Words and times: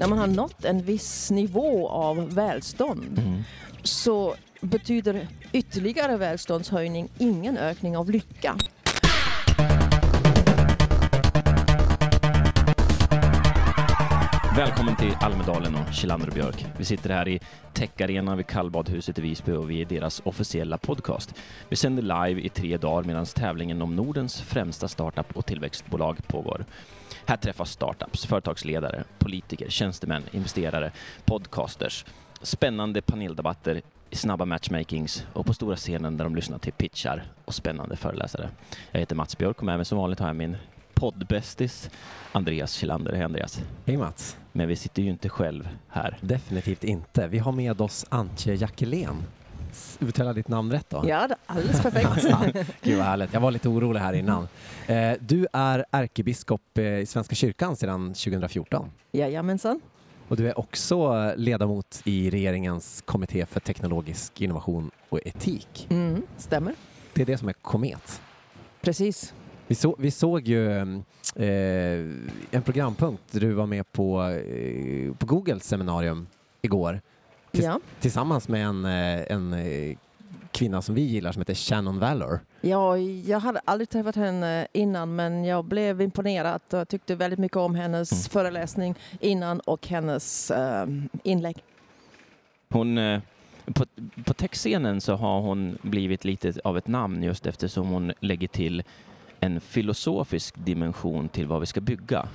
när 0.00 0.06
man 0.06 0.18
har 0.18 0.26
nått 0.26 0.64
en 0.64 0.82
viss 0.82 1.30
nivå 1.30 1.88
av 1.88 2.34
välstånd 2.34 3.18
Mm. 3.18 3.42
så 3.82 4.34
betyder 4.60 5.28
ytterligare 5.52 6.16
välståndshöjning 6.16 7.08
ingen 7.18 7.56
ökning 7.56 7.96
av 7.96 8.10
lycka. 8.10 8.56
Välkommen 14.56 14.96
till 14.96 15.14
Almedalen 15.20 15.74
och 15.74 15.94
Kjellander 15.94 16.28
och 16.28 16.34
Björk. 16.34 16.66
Vi 16.78 16.84
sitter 16.84 17.10
här 17.10 17.28
i 17.28 17.40
Techarenan 17.72 18.36
vid 18.36 18.46
kallbadhuset 18.46 19.18
i 19.18 19.22
Visby 19.22 19.52
och 19.52 19.70
vi 19.70 19.80
är 19.80 19.84
deras 19.84 20.22
officiella 20.24 20.78
podcast. 20.78 21.34
Vi 21.68 21.76
sänder 21.76 22.02
live 22.02 22.40
i 22.40 22.48
tre 22.48 22.76
dagar 22.76 23.04
medan 23.04 23.26
tävlingen 23.26 23.82
om 23.82 23.96
Nordens 23.96 24.40
främsta 24.40 24.88
startup 24.88 25.36
och 25.36 25.46
tillväxtbolag 25.46 26.28
pågår. 26.28 26.64
Här 27.30 27.36
träffas 27.36 27.70
startups, 27.70 28.26
företagsledare, 28.26 29.04
politiker, 29.18 29.68
tjänstemän, 29.68 30.22
investerare, 30.32 30.92
podcasters, 31.24 32.04
spännande 32.42 33.02
paneldebatter, 33.02 33.82
snabba 34.12 34.44
matchmakings 34.44 35.26
och 35.32 35.46
på 35.46 35.54
stora 35.54 35.76
scenen 35.76 36.16
där 36.16 36.24
de 36.24 36.36
lyssnar 36.36 36.58
till 36.58 36.72
pitchar 36.72 37.24
och 37.44 37.54
spännande 37.54 37.96
föreläsare. 37.96 38.48
Jag 38.90 39.00
heter 39.00 39.16
Mats 39.16 39.38
Björk 39.38 39.58
och 39.58 39.64
med 39.64 39.76
mig 39.76 39.84
som 39.84 39.98
vanligt 39.98 40.18
har 40.18 40.26
jag 40.26 40.36
min 40.36 40.56
poddbästis 40.94 41.90
Andreas 42.32 42.72
Kjellander. 42.72 43.12
Hej 43.12 43.22
Andreas! 43.22 43.60
Hej 43.86 43.96
Mats. 43.96 44.36
Men 44.52 44.68
vi 44.68 44.76
sitter 44.76 45.02
ju 45.02 45.10
inte 45.10 45.28
själv 45.28 45.68
här. 45.88 46.18
Definitivt 46.20 46.84
inte. 46.84 47.28
Vi 47.28 47.38
har 47.38 47.52
med 47.52 47.80
oss 47.80 48.06
Antje 48.08 48.54
Jackelén. 48.54 49.22
Uttala 50.00 50.32
ditt 50.32 50.48
namn 50.48 50.72
rätt 50.72 50.90
då? 50.90 51.04
Ja, 51.08 51.28
alldeles 51.46 51.82
perfekt. 51.82 52.26
Gud 52.82 52.96
vad 52.98 53.06
härligt. 53.06 53.32
Jag 53.32 53.40
var 53.40 53.50
lite 53.50 53.68
orolig 53.68 54.00
här 54.00 54.12
innan. 54.12 54.48
Eh, 54.86 55.12
Du 55.20 55.46
är 55.52 55.84
ärkebiskop 55.90 56.78
eh, 56.78 56.84
i 56.84 57.06
Svenska 57.06 57.34
kyrkan 57.34 57.76
sedan 57.76 58.08
2014 58.14 58.90
Jajamensan. 59.12 59.80
och 60.28 60.36
du 60.36 60.48
är 60.48 60.58
också 60.58 61.32
ledamot 61.36 62.02
i 62.04 62.30
regeringens 62.30 63.02
kommitté 63.06 63.46
för 63.46 63.60
teknologisk 63.60 64.40
innovation 64.40 64.90
och 65.08 65.20
etik. 65.26 65.86
Mm, 65.90 66.22
stämmer. 66.36 66.74
Det 67.12 67.22
är 67.22 67.26
det 67.26 67.38
som 67.38 67.48
är 67.48 67.52
Komet. 67.52 68.20
Precis. 68.80 69.34
Vi, 69.66 69.74
så, 69.74 69.96
vi 69.98 70.10
såg 70.10 70.48
ju 70.48 70.76
eh, 70.80 72.06
en 72.50 72.62
programpunkt 72.64 73.22
där 73.30 73.40
du 73.40 73.52
var 73.52 73.66
med 73.66 73.92
på, 73.92 74.22
eh, 74.22 75.12
på 75.14 75.26
Googles 75.26 75.64
seminarium 75.64 76.26
igår 76.62 77.00
Tis- 77.52 77.64
Ja. 77.64 77.80
tillsammans 78.00 78.48
med 78.48 78.66
en, 78.66 78.84
eh, 78.84 79.32
en 79.32 79.52
eh, 79.52 79.96
kvinna 80.52 80.82
som 80.82 80.94
vi 80.94 81.00
gillar 81.00 81.32
som 81.32 81.40
heter 81.40 81.54
Shannon 81.54 81.98
Valor. 81.98 82.40
ja, 82.60 82.98
jag 82.98 83.40
hade 83.40 83.60
aldrig 83.64 83.88
träffat 83.90 84.16
henne 84.16 84.66
innan 84.72 85.14
men 85.16 85.44
jag 85.44 85.64
blev 85.64 86.00
imponerad 86.00 86.60
och 86.72 86.88
tyckte 86.88 87.14
väldigt 87.14 87.38
mycket 87.38 87.56
om 87.56 87.74
hennes 87.74 88.12
Mm. 88.12 88.22
föreläsning 88.22 88.94
innan 89.20 89.60
och 89.60 89.86
hennes 89.88 90.50
eh, 90.50 90.86
inlägg. 91.22 91.56
Hon, 92.68 92.98
eh, 92.98 93.20
på, 93.74 93.84
på 94.24 94.34
techscenen 94.34 95.00
så 95.00 95.14
har 95.16 95.40
hon 95.40 95.78
blivit 95.82 96.24
lite 96.24 96.52
av 96.64 96.78
ett 96.78 96.86
namn 96.88 97.22
just 97.22 97.46
eftersom 97.46 97.88
hon 97.88 98.12
lägger 98.20 98.48
till 98.48 98.82
en 99.40 99.60
filosofisk 99.60 100.54
dimension 100.64 101.28
till 101.28 101.46
vad 101.46 101.60
vi 101.60 101.66
ska 101.66 101.80
bygga. 101.80 102.28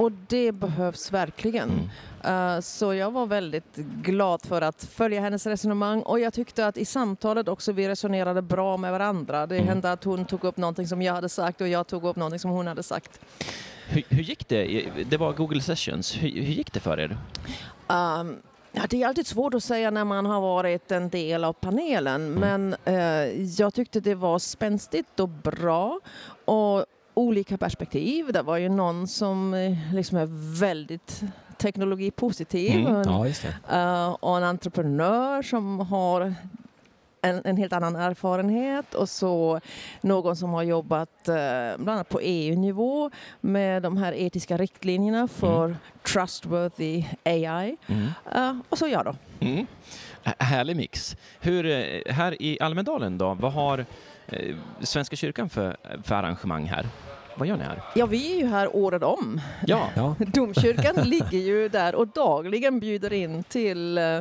Och 0.00 0.12
det 0.28 0.52
behövs 0.52 1.12
verkligen. 1.12 1.88
Mm. 2.24 2.56
Eh, 2.56 2.60
Så 2.60 2.94
jag 2.94 3.10
var 3.10 3.26
väldigt 3.26 3.76
glad 4.02 4.42
för 4.46 4.62
att 4.62 4.84
följa 4.84 5.20
hennes 5.20 5.46
resonemang 5.46 6.02
och 6.02 6.20
jag 6.20 6.32
tyckte 6.34 6.66
att 6.66 6.76
i 6.76 6.84
samtalet 6.84 7.48
också 7.48 7.72
vi 7.72 7.88
resonerade 7.88 8.42
bra 8.42 8.76
med 8.76 8.92
varandra. 8.92 9.46
Det 9.46 9.54
Mm. 9.56 9.68
hände 9.68 9.92
att 9.92 10.04
hon 10.04 10.24
tog 10.24 10.44
upp 10.44 10.56
någonting 10.56 10.86
som 10.88 11.02
jag 11.02 11.14
hade 11.14 11.28
sagt 11.28 11.60
och 11.60 11.68
jag 11.68 11.86
tog 11.86 12.04
upp 12.04 12.16
någonting 12.16 12.38
som 12.38 12.50
hon 12.50 12.66
hade 12.66 12.82
sagt. 12.82 13.20
Hur, 13.88 14.02
hur 14.08 14.22
gick 14.22 14.48
det? 14.48 14.88
Det 15.10 15.16
var 15.16 15.32
Google 15.32 15.60
Sessions. 15.60 16.14
Hur, 16.22 16.28
hur 16.28 16.52
gick 16.54 16.72
det 16.72 16.80
för 16.80 17.00
er? 17.00 17.18
Um, 17.88 18.36
ja, 18.72 18.82
det 18.90 19.02
är 19.02 19.08
alltid 19.08 19.26
svårt 19.26 19.54
att 19.54 19.64
säga 19.64 19.90
när 19.90 20.04
man 20.04 20.26
har 20.26 20.40
varit 20.40 20.90
en 20.92 21.08
del 21.08 21.44
av 21.44 21.52
panelen 21.52 22.30
men 22.32 22.76
eh, 22.84 23.42
jag 23.60 23.74
tyckte 23.74 24.00
det 24.00 24.14
var 24.14 24.38
spänstigt 24.38 25.20
och 25.20 25.28
bra 25.28 26.00
och 26.44 26.84
olika 27.20 27.58
perspektiv. 27.58 28.32
Det 28.32 28.42
var 28.42 28.56
ju 28.56 28.68
någon 28.68 29.08
som 29.08 29.54
eh, 29.54 29.94
liksom 29.94 30.18
är 30.18 30.28
väldigt 30.60 31.22
teknologipositiv 31.56 32.80
Mm, 32.80 32.92
och 32.96 33.26
en 33.26 33.34
Ja. 33.68 34.06
Eh, 34.06 34.10
och 34.10 34.36
en 34.36 34.44
entreprenör 34.44 35.42
som 35.42 35.80
har 35.80 36.34
en, 37.22 37.42
en 37.44 37.56
helt 37.56 37.72
annan 37.72 37.96
erfarenhet 37.96 38.94
och 38.94 39.08
så 39.08 39.60
någon 40.00 40.36
som 40.36 40.50
har 40.50 40.62
jobbat 40.62 41.28
eh, 41.28 41.34
bland 41.76 41.90
annat 41.90 42.08
på 42.08 42.20
EU-nivå 42.20 43.10
med 43.40 43.82
de 43.82 43.96
här 43.96 44.12
etiska 44.12 44.56
riktlinjerna 44.56 45.28
för 45.28 45.76
trustworthy 46.02 47.04
AI. 47.24 47.76
Mm. 47.86 48.08
Eh, 48.34 48.56
och 48.68 48.78
så 48.78 48.88
jag 48.88 49.04
då. 49.04 49.14
Mm. 49.40 49.66
Härlig 50.38 50.76
mix. 50.76 51.16
Hur, 51.40 51.64
här 52.12 52.42
i 52.42 52.60
Almedalen 52.60 53.18
då, 53.18 53.34
vad 53.34 53.52
har 53.52 53.86
eh, 54.26 54.56
Svenska 54.80 55.16
kyrkan 55.16 55.48
för, 55.48 55.76
för 56.02 56.14
arrangemang 56.14 56.64
här? 56.64 56.86
Vad 57.34 57.48
gör 57.48 57.56
ni 57.56 57.64
här? 57.64 57.82
Ja, 57.94 58.06
vi 58.06 58.32
är 58.34 58.38
ju 58.38 58.46
här 58.46 58.76
året 58.76 59.02
om. 59.02 59.40
Ja, 59.66 59.88
Ja. 59.96 60.16
Domkyrkan 60.34 60.96
ligger 60.96 61.38
ju 61.38 61.68
där 61.68 61.94
och 61.94 62.08
dagligen 62.08 62.80
bjuder 62.80 63.12
in 63.12 63.42
till 63.44 63.98
eh, 63.98 64.20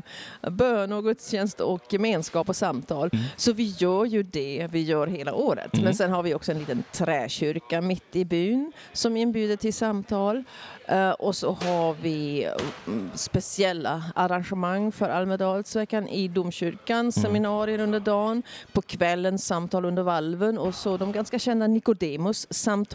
bön 0.51 0.93
och 0.93 1.03
gudstjänst 1.03 1.59
och 1.59 1.93
gemenskap 1.93 2.49
och 2.49 2.55
samtal. 2.55 3.09
Mm. 3.13 3.25
Så 3.37 3.53
vi 3.53 3.75
gör 3.77 4.05
ju 4.05 4.23
det 4.23 4.67
vi 4.71 4.81
gör 4.81 5.07
hela 5.07 5.33
året. 5.33 5.73
Mm. 5.73 5.85
Men 5.85 5.95
sen 5.95 6.11
har 6.11 6.23
vi 6.23 6.33
också 6.33 6.51
en 6.51 6.59
liten 6.59 6.83
träkyrka 6.91 7.81
mitt 7.81 8.15
i 8.15 8.25
byn 8.25 8.71
som 8.93 9.17
inbjuder 9.17 9.55
till 9.55 9.73
samtal. 9.73 10.43
Eh, 10.85 11.09
och 11.11 11.35
så 11.35 11.51
har 11.51 11.93
vi 12.01 12.47
mm, 12.87 13.09
speciella 13.15 14.03
arrangemang 14.15 14.91
för 14.91 15.09
Almedalsveckan 15.09 16.07
i 16.07 16.27
domkyrkan, 16.27 16.99
Mm. 16.99 17.11
seminarier 17.11 17.79
under 17.79 17.99
dagen, 17.99 18.43
på 18.73 18.81
kvällen 18.81 19.39
samtal 19.39 19.85
under 19.85 20.03
valven 20.03 20.57
och 20.57 20.75
så 20.75 20.97
de 20.97 21.11
ganska 21.11 21.39
kända 21.39 21.67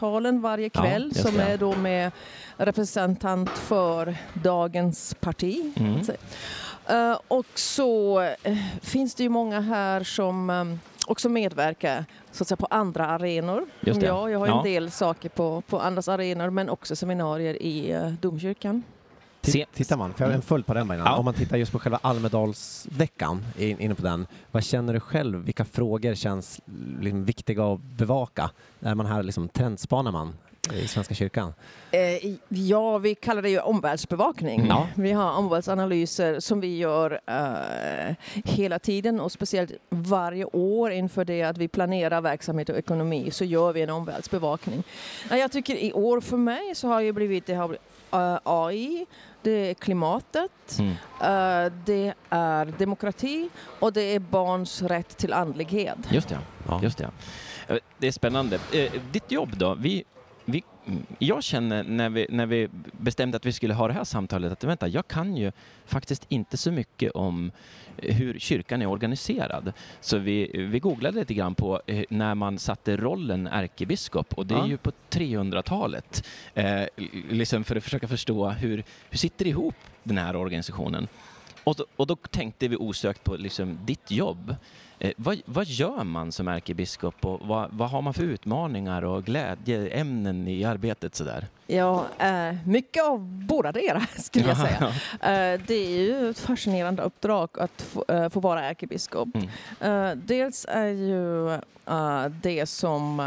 Nikodemus-samtalen 0.04 0.40
varje 0.40 0.70
Ja, 0.74 0.82
kväll 0.82 1.10
just 1.14 1.28
som 1.28 1.40
är 1.40 1.58
då 1.58 1.74
med 1.76 2.12
representant 2.56 3.50
för 3.50 4.16
dagens 4.42 5.14
parti. 5.20 5.72
Mm. 5.76 6.00
Eh, 6.86 7.18
och 7.28 7.46
så 7.54 8.20
eh, 8.42 8.56
finns 8.82 9.14
det 9.14 9.22
ju 9.22 9.28
många 9.28 9.60
här 9.60 10.02
som 10.04 10.50
eh, 10.50 10.64
också 11.06 11.28
medverkar 11.28 12.04
så 12.32 12.42
att 12.44 12.48
säga, 12.48 12.56
på 12.56 12.66
andra 12.70 13.06
arenor. 13.06 13.66
Just 13.80 14.00
det. 14.00 14.06
Ja, 14.06 14.30
jag 14.30 14.38
har 14.38 14.46
Ja. 14.46 14.58
en 14.58 14.64
del 14.64 14.90
saker 14.90 15.28
på, 15.28 15.60
på 15.60 15.80
andras 15.80 16.08
arenor 16.08 16.50
men 16.50 16.68
också 16.68 16.96
seminarier 16.96 17.62
i 17.62 17.90
eh, 17.92 18.08
domkyrkan. 18.08 18.82
Tittar 19.44 19.96
man, 19.96 20.14
för 20.14 20.24
jag 20.24 20.28
har 20.30 20.34
en 20.34 20.42
följd 20.42 20.66
på 20.66 20.74
den 20.74 20.88
bara 20.88 20.94
innan. 20.94 21.06
Ja. 21.06 21.16
Om 21.16 21.24
man 21.24 21.34
tittar 21.34 21.56
just 21.56 21.72
på 21.72 21.78
själva 21.78 21.98
Almedalsveckan, 22.02 23.44
in- 23.58 23.80
inne 23.80 23.94
på 23.94 24.02
den, 24.02 24.26
vad 24.50 24.64
känner 24.64 24.92
du 24.92 25.00
själv? 25.00 25.44
Vilka 25.44 25.64
frågor 25.64 26.14
känns 26.14 26.60
liksom 27.00 27.24
viktiga 27.24 27.64
att 27.64 27.80
bevaka? 27.80 28.50
Är 28.80 28.94
man 28.94 29.06
här 29.06 29.22
liksom 29.22 29.48
trendspanar 29.48 30.12
man 30.12 30.34
i 30.72 30.88
Svenska 30.88 31.14
kyrkan? 31.14 31.54
Eh, 31.90 32.34
ja, 32.48 32.98
vi 32.98 33.14
kallar 33.14 33.42
det 33.42 33.50
ju 33.50 33.58
omvärldsbevakning. 33.60 34.54
Mm. 34.60 34.66
Ja. 34.68 34.88
Vi 34.94 35.12
har 35.12 35.32
omvärldsanalyser 35.38 36.40
som 36.40 36.60
vi 36.60 36.76
gör 36.78 37.20
eh, 37.26 38.14
hela 38.44 38.78
tiden 38.78 39.20
och 39.20 39.32
speciellt 39.32 39.70
varje 39.90 40.44
år 40.44 40.90
inför 40.90 41.24
det 41.24 41.42
att 41.42 41.58
vi 41.58 41.68
planerar 41.68 42.20
verksamhet 42.20 42.68
och 42.68 42.76
ekonomi 42.78 43.30
så 43.30 43.44
gör 43.44 43.72
vi 43.72 43.82
en 43.82 43.90
omvärldsbevakning. 43.90 44.82
Ja, 45.30 45.36
Jag 45.36 45.52
tycker 45.52 45.74
i 45.76 45.92
år 45.92 46.20
för 46.20 46.36
mig 46.36 46.74
så 46.74 46.88
har 46.88 47.02
det 47.02 47.12
blivit 47.12 47.46
det 47.46 47.54
har 47.54 47.68
blivit, 47.68 47.82
AI, 48.44 49.06
det 49.42 49.70
är 49.70 49.74
klimatet, 49.74 50.78
Mm. 50.78 50.90
eh, 51.20 51.72
det 51.84 52.14
är 52.30 52.64
demokrati 52.78 53.48
och 53.80 53.92
det 53.92 54.02
är 54.02 54.18
barns 54.18 54.82
rätt 54.82 55.16
till 55.16 55.32
andlighet. 55.32 55.98
Just 56.10 56.28
det. 56.28 56.38
Ja. 56.68 56.80
Just 56.82 56.98
det. 56.98 57.10
Eh, 57.68 57.76
Det 57.98 58.06
är 58.06 58.12
spännande. 58.12 58.58
Eh, 58.72 58.92
Ditt 59.12 59.32
jobb 59.32 59.56
då? 59.56 59.74
Vi, 59.74 60.04
vi, 60.44 60.64
jag 61.18 61.42
känner 61.44 61.82
när 61.84 62.10
vi, 62.10 62.26
när 62.30 62.46
vi 62.46 62.68
bestämde 62.92 63.36
att 63.36 63.46
vi 63.46 63.52
skulle 63.52 63.74
ha 63.74 63.88
det 63.88 63.94
här 63.94 64.04
samtalet 64.04 64.52
att 64.52 64.64
vänta, 64.64 64.88
jag 64.88 65.08
kan 65.08 65.36
ju 65.36 65.52
faktiskt 65.86 66.26
inte 66.28 66.56
så 66.56 66.70
mycket 66.72 67.12
om 67.12 67.50
hur 67.96 68.38
kyrkan 68.38 68.82
är 68.82 68.86
organiserad. 68.86 69.72
Så 70.00 70.18
vi, 70.18 70.50
vi 70.70 70.78
googlade 70.80 71.18
lite 71.18 71.34
grann 71.34 71.54
på 71.54 71.80
eh, 71.86 72.04
när 72.08 72.34
man 72.34 72.58
satte 72.58 72.96
rollen 72.96 73.46
ärkebiskop 73.46 74.34
och 74.34 74.46
det 74.46 74.54
är 74.54 74.58
Ja. 74.58 74.66
ju 74.66 74.76
på 74.76 74.92
300-talet. 75.10 76.26
Eh, 76.54 76.82
liksom 77.30 77.64
för 77.64 77.76
att 77.76 77.84
försöka 77.84 78.08
förstå 78.08 78.48
hur, 78.48 78.84
hur 79.10 79.18
sitter 79.18 79.46
ihop 79.46 79.74
den 80.02 80.18
här 80.18 80.36
organisationen. 80.36 81.08
Och 81.64 81.74
då, 81.74 81.84
och 81.96 82.06
då 82.06 82.16
tänkte 82.16 82.68
vi 82.68 82.76
osökt 82.76 83.24
på 83.24 83.36
liksom 83.36 83.78
ditt 83.84 84.10
jobb. 84.10 84.56
Eh, 84.98 85.12
vad, 85.16 85.40
vad 85.44 85.66
gör 85.66 86.04
man 86.04 86.32
som 86.32 86.48
ärkebiskop 86.48 87.24
och 87.24 87.40
vad, 87.46 87.68
vad 87.72 87.90
har 87.90 88.02
man 88.02 88.14
för 88.14 88.22
utmaningar 88.22 89.04
och 89.04 89.24
glädjeämnen 89.24 90.48
i 90.48 90.64
arbetet 90.64 91.14
sådär? 91.14 91.46
Ja, 91.66 92.06
eh, 92.18 92.54
mycket 92.66 93.04
av 93.04 93.20
båda 93.20 93.72
deras 93.72 94.24
skulle 94.24 94.48
jag 94.48 94.56
säga. 94.56 94.94
Eh, 95.10 95.60
det 95.66 95.74
är 95.74 96.00
ju 96.00 96.30
ett 96.30 96.38
fascinerande 96.38 97.02
uppdrag 97.02 97.48
att 97.58 97.82
få, 97.82 98.04
eh, 98.08 98.28
få 98.28 98.40
vara 98.40 98.64
ärkebiskop. 98.64 99.28
Mm. 99.34 100.10
Eh, 100.10 100.16
dels 100.16 100.66
är 100.68 100.86
ju 100.86 101.50
eh, 101.86 102.26
det 102.42 102.66
som 102.66 103.20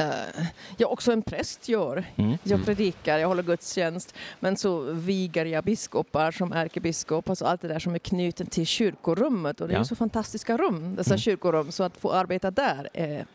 Uh, 0.00 0.46
jag 0.76 0.92
också 0.92 1.12
en 1.12 1.22
präst 1.22 1.68
gör. 1.68 2.04
Mm. 2.16 2.38
Jag 2.42 2.64
predikar, 2.64 3.18
jag 3.18 3.28
håller 3.28 3.42
gudstjänst, 3.42 4.14
men 4.40 4.56
så 4.56 4.80
vigar 4.80 5.44
jag 5.46 5.64
biskopar 5.64 6.30
som 6.30 6.52
ärkebiskop. 6.52 7.28
Alltså 7.28 7.44
allt 7.44 7.60
det 7.60 7.68
där 7.68 7.78
som 7.78 7.94
är 7.94 7.98
knutet 7.98 8.50
till 8.50 8.66
kyrkorummet. 8.66 9.60
Och 9.60 9.68
det 9.68 9.74
Ja. 9.74 9.80
är 9.80 9.84
så 9.84 9.96
fantastiska 9.96 10.56
rum, 10.56 10.94
dessa 10.96 11.10
Mm. 11.10 11.18
kyrkorum. 11.18 11.72
Så 11.72 11.82
att 11.82 11.96
få 11.96 12.12
arbeta 12.12 12.50
där 12.50 12.88
är 12.92 13.26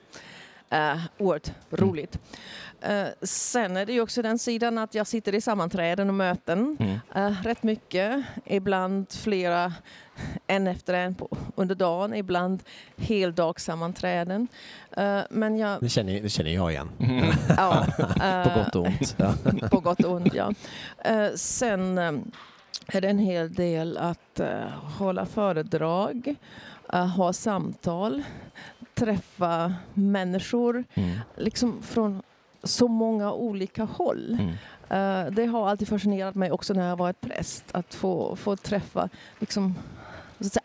uh, 0.73 1.01
oerhört 1.17 1.47
Mm. 1.71 1.89
roligt. 1.89 2.19
Eh, 2.81 3.05
sen 3.21 3.77
är 3.77 3.85
det 3.85 3.93
ju 3.93 4.01
också 4.01 4.21
den 4.21 4.39
sidan 4.39 4.77
att 4.77 4.95
jag 4.95 5.07
sitter 5.07 5.35
i 5.35 5.41
sammanträden 5.41 6.07
och 6.09 6.15
möten 6.15 6.77
Mm. 6.79 6.99
eh, 7.15 7.43
rätt 7.43 7.63
mycket. 7.63 8.23
Ibland 8.45 9.11
flera, 9.11 9.73
en 10.47 10.67
efter 10.67 10.93
en 10.93 11.15
på, 11.15 11.37
under 11.55 11.75
dagen, 11.75 12.13
ibland 12.13 12.63
heldagssammanträden. 12.97 14.47
Eh, 14.91 15.19
men 15.29 15.57
jag... 15.57 15.81
Det 15.81 15.89
känner, 15.89 16.21
det 16.21 16.29
känner 16.29 16.51
jag 16.51 16.71
igen. 16.71 16.89
Mm. 16.99 17.25
Ja, 17.57 17.85
På 17.97 18.23
eh, 18.23 18.63
gott 18.63 18.75
och 18.75 18.85
ont. 18.85 19.17
På 19.71 19.79
gott 19.79 20.03
och 20.03 20.11
ont, 20.11 20.33
ja. 20.33 20.53
Eh, 21.05 21.27
sen 21.35 21.97
eh, 21.97 22.11
är 22.87 23.01
det 23.01 23.09
en 23.09 23.19
hel 23.19 23.53
del 23.53 23.97
att 23.97 24.39
eh, 24.39 24.67
hålla 24.99 25.25
föredrag, 25.25 26.35
eh, 26.93 27.07
ha 27.07 27.33
samtal, 27.33 28.23
träffa 28.93 29.73
människor 29.93 30.83
Mm. 30.93 31.19
liksom 31.37 31.81
från 31.81 32.21
så 32.63 32.87
många 32.87 33.31
olika 33.33 33.83
håll. 33.83 34.37
Mm. 34.39 34.49
Eh, 34.89 35.31
det 35.31 35.45
har 35.45 35.69
alltid 35.69 35.87
fascinerat 35.87 36.35
mig 36.35 36.51
också 36.51 36.73
när 36.73 36.89
jag 36.89 36.95
varit 36.95 37.21
präst, 37.21 37.65
att 37.71 37.93
få, 37.93 38.35
få 38.35 38.55
träffa 38.55 39.09
liksom, 39.39 39.75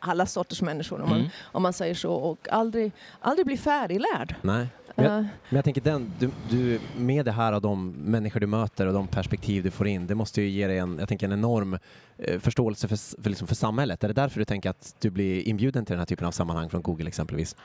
alla 0.01 0.27
sorters 0.27 0.63
människor, 0.63 1.01
om 1.03 1.09
man, 1.09 1.19
Mm. 1.19 1.31
om 1.43 1.63
man 1.63 1.73
säger 1.73 1.95
så, 1.95 2.13
och 2.15 2.49
aldrig, 2.51 2.93
aldrig 3.21 3.47
bli 3.47 3.57
färdiglärd. 3.57 4.35
Nej. 4.43 4.67
Men 4.99 5.13
jag, 5.13 5.23
men 5.23 5.57
jag 5.57 5.65
tänker 5.65 5.81
den, 5.81 6.13
du, 6.19 6.31
du, 6.51 6.81
med 6.97 7.25
det 7.25 7.33
här 7.33 7.53
och 7.53 7.63
de 7.63 7.91
människor 7.91 8.41
du 8.41 8.47
möter 8.47 8.87
och 8.87 8.93
de 8.93 9.07
perspektiv 9.07 9.63
du 9.63 9.71
får 9.71 9.87
in, 9.87 10.07
det 10.07 10.15
måste 10.15 10.43
ju 10.43 10.49
ge 10.49 10.67
dig 10.67 10.79
en, 10.79 10.97
jag 10.99 11.09
tänker 11.09 11.27
en 11.27 11.33
enorm 11.33 11.79
eh, 12.19 12.41
förståelse 12.41 12.89
för, 12.89 13.23
för, 13.23 13.31
liksom 13.31 13.49
för 13.49 13.55
samhället. 13.55 14.05
Är 14.05 14.09
det 14.09 14.15
därför 14.15 14.39
du 14.39 14.45
tänker 14.45 14.71
att 14.71 14.95
du 15.01 15.11
blir 15.11 15.49
inbjuden 15.49 15.85
till 15.85 15.93
den 15.93 15.99
här 15.99 16.07
typen 16.07 16.27
av 16.27 16.31
sammanhang 16.33 16.71
från 16.71 16.83
Google 16.83 17.09
exempelvis? 17.09 17.57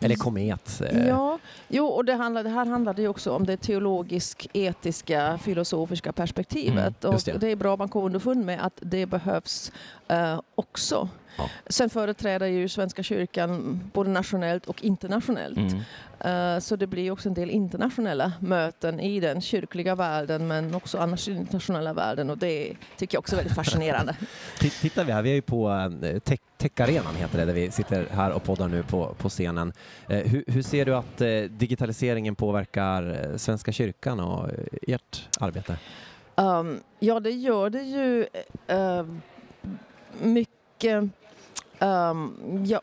Eller 0.00 0.16
Komet? 0.16 0.80
eh, 0.80 1.06
Ja, 1.06 1.38
jo, 1.68 1.86
och 1.86 2.04
det, 2.04 2.14
handlar, 2.14 2.44
det 2.44 2.50
här 2.50 2.66
handlade 2.66 3.02
ju 3.02 3.08
också 3.08 3.32
om 3.32 3.46
det 3.46 3.56
teologisk-etiska, 3.56 5.38
filosofiska 5.38 6.12
perspektivet. 6.12 7.04
Mm, 7.04 7.14
just 7.14 7.28
och 7.28 7.34
det. 7.34 7.46
det 7.46 7.52
är 7.52 7.56
bra 7.56 7.76
man 7.76 7.88
kommer 7.88 8.06
underfund 8.06 8.44
med 8.44 8.66
att 8.66 8.78
det 8.80 9.06
behövs 9.06 9.72
eh, 10.08 10.40
också. 10.54 11.08
Ja. 11.38 11.50
Sen 11.66 11.90
företräder 11.90 12.46
ju 12.46 12.68
Svenska 12.68 13.02
kyrkan 13.02 13.80
både 13.92 14.10
nationellt 14.10 14.66
och 14.66 14.82
internationellt. 14.84 15.58
Mm. 15.58 16.54
Eh, 16.54 16.60
Så 16.60 16.76
det 16.76 16.86
blir 16.86 17.10
också 17.10 17.28
en 17.28 17.34
del 17.34 17.50
internationella 17.50 18.32
möten 18.40 19.00
i 19.00 19.20
den 19.20 19.40
kyrkliga 19.40 19.94
världen 19.94 20.46
men 20.48 20.74
också 20.74 20.98
annars 20.98 21.28
i 21.28 21.30
den 21.30 21.40
internationella 21.40 21.92
världen 21.92 22.30
och 22.30 22.38
det 22.38 22.74
tycker 22.96 23.14
jag 23.16 23.20
också 23.20 23.34
är 23.34 23.36
väldigt 23.36 23.54
fascinerande. 23.56 24.16
Ti- 24.58 24.80
Tittar 24.80 25.04
vi 25.04 25.12
här, 25.12 25.22
vi 25.22 25.30
är 25.30 25.34
ju 25.34 25.42
på 25.42 25.90
eh, 26.02 26.18
Tech, 26.18 26.38
Tech-arenan 26.56 27.14
heter 27.16 27.38
det, 27.38 27.44
där 27.44 27.52
vi 27.52 27.70
sitter 27.70 28.06
här 28.10 28.30
och 28.32 28.42
poddar 28.44 28.68
nu 28.68 28.82
på, 28.82 29.14
på 29.18 29.28
scenen. 29.28 29.72
Eh, 30.08 30.18
hur, 30.18 30.44
hur 30.46 30.62
ser 30.62 30.84
du 30.84 30.94
att 30.96 31.18
digitaliseringen 31.58 32.34
påverkar 32.34 33.32
Svenska 33.38 33.72
kyrkan 33.72 34.20
och 34.20 34.48
ert 34.82 35.28
arbete? 35.40 35.76
Um, 36.36 36.80
ja, 36.98 37.20
det 37.20 37.30
gör 37.30 37.70
det 37.70 37.82
ju 37.82 38.26
mycket 40.22 41.04
um, 41.80 42.64
ja, 42.66 42.80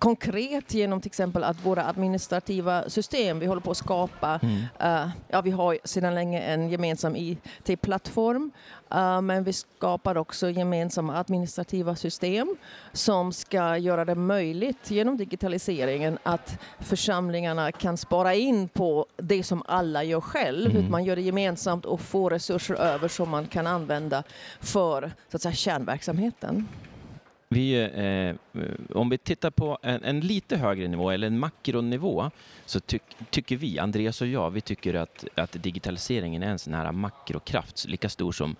konkret 0.00 0.74
genom 0.74 1.00
till 1.00 1.08
exempel 1.08 1.44
att 1.44 1.66
våra 1.66 1.84
administrativa 1.84 2.88
system, 2.88 3.38
vi 3.38 3.46
håller 3.46 3.60
på 3.60 3.70
att 3.70 3.76
skapa 3.76 4.40
Mm. 4.42 4.62
Eh, 4.78 5.08
ja, 5.28 5.40
vi 5.40 5.50
har 5.50 5.78
sedan 5.84 6.14
länge 6.14 6.40
en 6.40 6.70
gemensam 6.70 7.16
IT-plattform, 7.16 8.50
eh, 8.90 9.20
men 9.20 9.44
vi 9.44 9.52
skapar 9.52 10.16
också 10.16 10.50
gemensamma 10.50 11.18
administrativa 11.18 11.96
system 11.96 12.56
som 12.92 13.32
ska 13.32 13.76
göra 13.76 14.04
det 14.04 14.14
möjligt 14.14 14.90
genom 14.90 15.16
digitaliseringen 15.16 16.18
att 16.22 16.58
församlingarna 16.78 17.72
kan 17.72 17.96
spara 17.96 18.34
in 18.34 18.68
på 18.68 19.06
det 19.16 19.42
som 19.42 19.62
alla 19.66 20.04
gör 20.04 20.20
själv. 20.20 20.76
Mm. 20.76 20.90
Man 20.90 21.04
gör 21.04 21.16
det 21.16 21.22
gemensamt 21.22 21.84
och 21.84 22.00
får 22.00 22.30
resurser 22.30 22.74
över 22.74 23.08
som 23.08 23.28
man 23.30 23.46
kan 23.46 23.66
använda 23.66 24.22
för 24.60 25.12
så 25.30 25.36
att 25.36 25.42
säga, 25.42 25.54
kärnverksamheten. 25.54 26.68
Vi, 27.52 27.74
eh, 27.82 28.34
om 28.96 29.08
vi 29.08 29.18
tittar 29.18 29.50
på 29.50 29.78
en, 29.82 30.04
en 30.04 30.20
lite 30.20 30.56
högre 30.56 30.88
nivå, 30.88 31.10
eller 31.10 31.26
en 31.26 31.38
makronivå, 31.38 32.30
så 32.66 32.80
tyck, 32.80 33.02
tycker 33.30 33.56
vi, 33.56 33.78
Andreas 33.78 34.20
och 34.20 34.26
jag, 34.26 34.50
vi 34.50 34.60
tycker 34.60 34.94
att, 34.94 35.24
att 35.34 35.62
digitaliseringen 35.62 36.42
är 36.42 36.50
en 36.50 36.58
sån 36.58 36.74
här 36.74 36.92
makrokraft, 36.92 37.88
lika 37.88 38.08
stor 38.08 38.32
som 38.32 38.56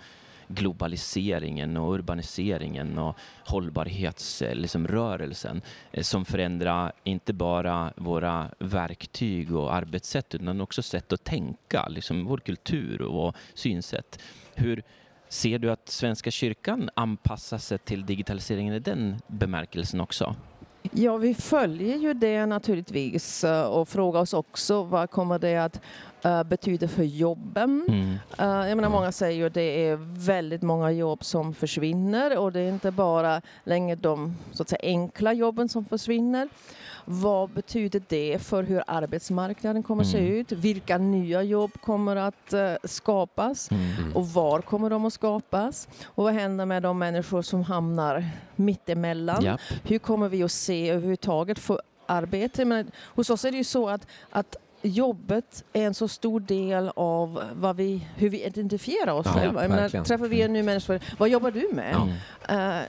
globaliseringen 0.49 1.77
och 1.77 1.95
urbaniseringen 1.95 2.99
och 2.99 3.17
hållbarhetsrörelsen 3.45 4.87
eh, 4.87 5.29
liksom, 5.29 5.61
eh, 5.93 6.03
som 6.03 6.25
förändrar 6.25 6.93
inte 7.05 7.33
bara 7.33 7.93
våra 7.97 8.51
verktyg 8.59 9.55
och 9.57 9.75
arbetssätt 9.75 10.35
utan 10.35 10.61
också 10.61 10.83
sätt 10.83 11.13
att 11.13 11.25
tänka, 11.25 11.89
liksom 11.89 12.25
vår 12.25 12.39
kultur 12.39 13.03
och 13.03 13.37
synsätt. 13.55 14.21
Hur, 14.55 14.83
Ser 15.31 15.59
du 15.59 15.71
att 15.71 15.89
Svenska 15.89 16.31
kyrkan 16.31 16.91
anpassar 16.95 17.59
sig 17.59 17.79
till 17.79 18.07
digitaliseringen 18.07 18.75
i 18.75 18.79
den 18.79 19.21
bemärkelsen 19.27 20.01
också? 20.01 20.37
Ja, 20.83 21.17
vi 21.17 21.35
följer 21.35 21.97
ju 21.97 22.15
det 22.15 22.47
naturligtvis 22.47 23.45
eh, 23.45 23.63
och 23.67 23.89
frågar 23.89 24.21
oss 24.21 24.35
också 24.35 24.83
vad 24.83 25.11
kommer 25.11 25.39
det 25.39 25.57
att 25.57 25.81
eh, 26.23 26.43
betyda 26.43 26.89
för 26.89 27.03
jobben? 27.03 27.87
Mm. 27.89 28.15
Eh, 28.39 28.69
jag 28.69 28.77
menar, 28.77 28.89
många 28.89 29.13
säger 29.13 29.37
ju 29.39 29.47
att 29.47 29.55
det 29.55 29.89
är 29.89 29.97
väldigt 30.27 30.63
många 30.63 30.91
jobb 30.91 31.25
som 31.25 31.55
försvinner 31.55 32.39
och 32.39 32.53
det 32.53 32.61
är 32.61 32.69
inte 32.69 32.91
bara 32.91 33.43
längre 33.65 33.97
de 33.97 34.37
så 34.53 34.63
att 34.63 34.69
säga, 34.69 34.81
enkla 34.83 35.33
jobben 35.33 35.69
som 35.69 35.85
försvinner. 35.85 36.49
Vad 37.05 37.51
betyder 37.51 38.03
det 38.09 38.39
för 38.43 38.63
hur 38.63 38.83
arbetsmarknaden 38.87 39.83
kommer 39.83 40.03
att 40.03 40.09
se 40.11 40.19
Mm. 40.19 40.33
ut? 40.33 40.53
Vilka 40.53 40.99
nya 40.99 41.43
jobb 41.43 41.71
kommer 41.81 42.17
att 42.17 42.55
skapas? 42.85 43.71
Mm. 43.71 44.17
Och 44.17 44.29
var 44.29 44.61
kommer 44.61 44.91
de 44.91 45.05
att 45.05 45.13
skapas? 45.13 45.89
Och 46.05 46.25
vad 46.25 46.33
händer 46.35 46.67
med 46.67 46.83
de 46.83 46.99
människor 46.99 47.43
som 47.43 47.63
hamnar 47.63 48.25
mittemellan? 48.57 49.45
Ja. 49.45 49.59
Hur 49.85 49.99
kommer 49.99 50.29
vi 50.29 50.43
att 50.43 50.51
se 50.71 50.91
överhuvudtaget 50.91 51.59
för 51.59 51.81
arbete? 52.07 52.65
Men 52.65 52.91
hos 53.15 53.31
oss 53.31 53.45
är 53.45 53.51
det 53.51 53.57
ju 53.57 53.65
så 53.65 53.89
att, 53.89 54.07
att 54.31 54.57
jobbet 54.83 55.65
är 55.73 55.87
en 55.87 55.95
så 55.95 56.09
stor 56.09 56.41
del 56.41 56.91
av 56.97 57.43
vad 57.55 57.77
vi, 57.77 58.07
hur 58.17 58.29
vi 58.29 58.45
identifierar 58.45 59.13
oss 59.13 59.27
Ja, 59.27 59.33
själva. 59.33 59.63
Jag 59.63 59.71
menar, 59.71 60.05
träffar 60.05 60.29
vi 60.29 60.43
en 60.43 60.53
ny 60.53 60.63
människa, 60.63 61.01
vad 61.19 61.29
jobbar 61.29 61.51
du 61.51 61.69
med? 61.73 61.97
Mm. 62.49 62.79
Eh, 62.79 62.85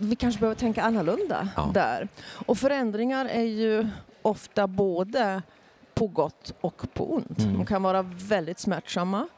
vi 0.00 0.16
kanske 0.16 0.40
behöver 0.40 0.56
tänka 0.60 0.82
annorlunda 0.82 1.48
Ja. 1.56 1.70
där. 1.74 2.08
Och 2.46 2.58
förändringar 2.58 3.26
är 3.26 3.42
ju 3.42 3.86
ofta 4.22 4.66
både 4.66 5.42
på 5.94 6.06
gott 6.06 6.54
och 6.60 6.86
på 6.94 7.14
ont. 7.14 7.38
Mm. 7.38 7.52
De 7.54 7.66
kan 7.66 7.82
vara 7.82 8.02
väldigt 8.02 8.58
smärtsamma. 8.58 9.28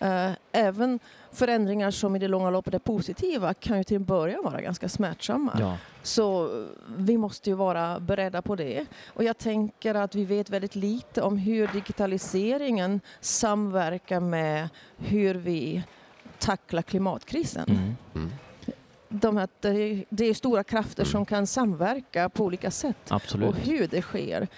Eh, 0.00 0.30
även 0.52 0.98
förändringar 1.32 1.90
som 1.90 2.16
i 2.16 2.18
det 2.18 2.28
långa 2.28 2.50
loppet 2.50 2.74
är 2.74 2.78
positiva 2.78 3.54
kan 3.54 3.78
ju 3.78 3.84
till 3.84 3.96
en 3.96 4.04
början 4.04 4.44
vara 4.44 4.60
ganska 4.60 4.88
smärtsamma. 4.88 5.56
Ja. 5.60 5.76
Så 6.02 6.44
eh, 6.44 6.66
vi 6.96 7.18
måste 7.18 7.50
ju 7.50 7.56
vara 7.56 8.00
beredda 8.00 8.42
på 8.42 8.56
det. 8.56 8.86
Och 9.06 9.24
jag 9.24 9.38
tänker 9.38 9.94
att 9.94 10.14
vi 10.14 10.24
vet 10.24 10.50
väldigt 10.50 10.76
lite 10.76 11.22
om 11.22 11.36
hur 11.38 11.70
digitaliseringen 11.72 13.00
samverkar 13.20 14.20
med 14.20 14.68
hur 14.96 15.34
vi 15.34 15.82
tacklar 16.38 16.82
klimatkrisen. 16.82 17.68
Mm. 17.68 17.96
Mm. 18.14 18.30
De 19.08 19.36
här, 19.36 19.48
det, 20.08 20.24
är, 20.24 20.34
stora 20.34 20.64
krafter 20.64 21.02
Mm. 21.02 21.12
som 21.12 21.26
kan 21.26 21.46
samverka 21.46 22.28
på 22.28 22.44
olika 22.44 22.70
sätt. 22.70 22.96
Absolut. 23.08 23.48
Och 23.48 23.56
hur 23.56 23.86
det 23.86 24.02
sker, 24.02 24.48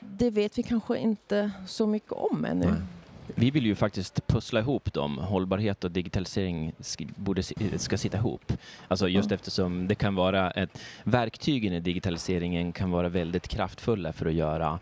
det 0.00 0.30
vet 0.30 0.58
vi 0.58 0.62
kanske 0.62 0.98
inte 0.98 1.50
så 1.66 1.86
mycket 1.86 2.12
om 2.12 2.44
ännu. 2.44 2.66
Nej. 2.66 2.74
Vi 3.34 3.50
vill 3.50 3.66
ju 3.66 3.74
faktiskt 3.74 4.26
pussla 4.26 4.60
ihop 4.60 4.92
dem. 4.92 5.18
Hållbarhet 5.18 5.84
och 5.84 5.90
digitalisering 5.90 6.72
sk- 6.78 7.10
borde, 7.16 7.42
ska 7.78 7.98
sitta 7.98 8.16
ihop. 8.16 8.52
Alltså 8.88 9.08
just 9.08 9.30
Ja. 9.30 9.34
eftersom 9.34 9.88
det 9.88 9.94
kan 9.94 10.14
vara 10.14 10.50
ett, 10.50 10.78
verktygen 11.04 11.72
i 11.72 11.80
digitaliseringen 11.80 12.72
kan 12.72 12.90
vara 12.90 13.08
väldigt 13.08 13.48
kraftfulla 13.48 14.12
för 14.12 14.26
att 14.26 14.34
göra 14.34 14.78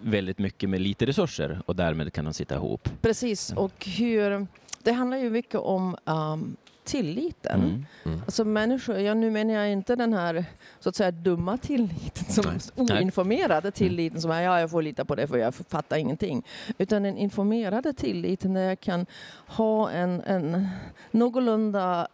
väldigt 0.00 0.38
mycket 0.38 0.70
med 0.70 0.80
lite 0.80 1.06
resurser 1.06 1.60
och 1.66 1.76
därmed 1.76 2.12
kan 2.12 2.24
de 2.24 2.34
sitta 2.34 2.54
ihop. 2.54 2.88
Precis, 3.00 3.52
och 3.52 3.86
hur, 3.86 4.46
det 4.82 4.92
handlar 4.92 5.16
ju 5.18 5.30
mycket 5.30 5.54
om 5.60 5.96
um, 6.04 6.56
tilliten. 6.88 7.60
Mm. 7.60 7.86
Mm. 8.04 8.22
Alltså 8.24 8.44
människor, 8.44 8.98
ja, 8.98 9.14
nu 9.14 9.30
menar 9.30 9.54
jag 9.54 9.72
inte 9.72 9.96
den 9.96 10.12
här 10.12 10.44
så 10.80 10.88
att 10.88 10.96
säga 10.96 11.10
dumma 11.10 11.56
tilliten, 11.56 12.24
som 12.32 12.44
Nej. 12.74 12.98
oinformerade 12.98 13.70
tilliten 13.70 14.20
som 14.20 14.30
är 14.30 14.42
ja, 14.42 14.60
jag 14.60 14.70
får 14.70 14.82
lita 14.82 15.04
på 15.04 15.14
det 15.14 15.26
för 15.26 15.36
jag 15.38 15.54
fattar 15.54 15.96
ingenting. 15.96 16.42
Utan 16.78 17.02
den 17.02 17.16
informerade 17.16 17.92
tilliten 17.92 18.54
där 18.54 18.62
jag 18.62 18.80
kan 18.80 19.06
ha 19.46 19.90
en, 19.90 20.20
en 20.20 20.68
någorlunda 21.10 22.08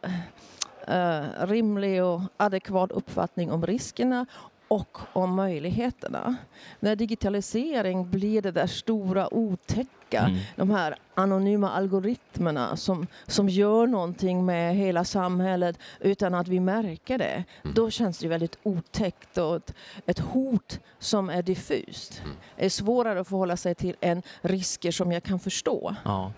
eh, 0.87 1.47
rimlig 1.47 2.05
och 2.05 2.21
adekvat 2.37 2.93
uppfattning 2.93 3.53
om 3.53 3.67
riskerna 3.67 4.27
och 4.75 4.99
om 5.13 5.35
möjligheterna. 5.35 6.37
När 6.81 6.97
digitalisering 6.97 8.11
blir 8.11 8.43
det 8.43 8.51
där 8.51 8.67
stora 8.67 9.35
otäcka, 9.35 9.91
Mm. 10.15 10.39
de 10.57 10.71
här 10.71 10.97
anonyma 11.15 11.71
algoritmerna 11.71 12.77
som, 12.77 13.07
som 13.27 13.49
gör 13.49 13.87
någonting 13.87 14.45
med 14.45 14.75
hela 14.77 15.05
samhället 15.05 15.79
utan 16.01 16.35
att 16.35 16.49
vi 16.49 16.61
märker 16.61 17.19
det. 17.19 17.45
Mm. 17.65 17.75
Då 17.75 17.91
känns 17.91 18.19
det 18.19 18.29
väldigt 18.29 18.59
otäckt 18.63 19.39
och 19.39 19.57
ett, 19.57 19.75
ett 20.07 20.19
hot 20.19 20.81
som 20.99 21.31
är 21.31 21.43
diffust. 21.43 22.23
Mm. 22.25 22.37
Är 22.57 22.69
svårare 22.69 23.21
att 23.21 23.29
förhålla 23.29 23.57
sig 23.57 23.75
till 23.75 23.97
än 24.01 24.23
risker 24.43 24.91
som 24.91 25.13
jag 25.13 25.23
kan 25.23 25.41
förstå. 25.41 25.95
Ja. 26.05 26.33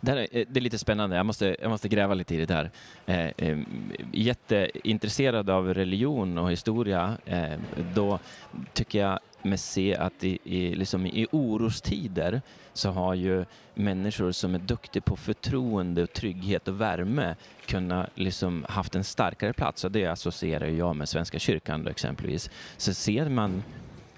Det, 0.00 0.10
här 0.10 0.18
är, 0.18 0.28
eh, 0.30 0.44
det 0.48 0.60
är 0.60 0.62
lite 0.62 0.78
spännande, 0.78 1.16
jag 1.16 1.26
måste, 1.26 1.56
jag 1.60 1.70
måste 1.70 1.88
gräva 1.88 2.14
lite 2.14 2.34
i 2.34 2.38
det 2.38 2.46
där. 2.46 2.70
Eh, 3.06 3.30
eh, 3.36 3.58
jätteintresserad 4.12 5.50
av 5.50 5.74
religion 5.74 6.38
och 6.38 6.52
historia, 6.52 7.16
eh, 7.24 7.58
då 7.94 8.18
tycker 8.72 8.98
jag 8.98 9.18
mig 9.42 9.58
se 9.58 9.96
att 9.96 10.24
i, 10.24 10.38
i, 10.44 10.74
liksom 10.74 11.06
i 11.06 11.26
orostider 11.30 12.42
så 12.72 12.90
har 12.90 13.14
ju 13.14 13.44
människor 13.74 14.32
som 14.32 14.54
är 14.54 14.58
duktiga 14.58 15.02
på 15.02 15.16
förtroende, 15.16 16.02
och 16.02 16.12
trygghet 16.12 16.68
och 16.68 16.80
värme 16.80 17.36
kunnat 17.66 18.10
liksom 18.14 18.66
haft 18.68 18.94
en 18.94 19.04
starkare 19.04 19.52
plats 19.52 19.84
och 19.84 19.92
det 19.92 20.06
associerar 20.06 20.66
jag 20.66 20.96
med 20.96 21.08
Svenska 21.08 21.38
kyrkan 21.38 21.84
då 21.84 21.90
exempelvis. 21.90 22.50
Så 22.76 22.94
ser 22.94 23.28
man 23.28 23.62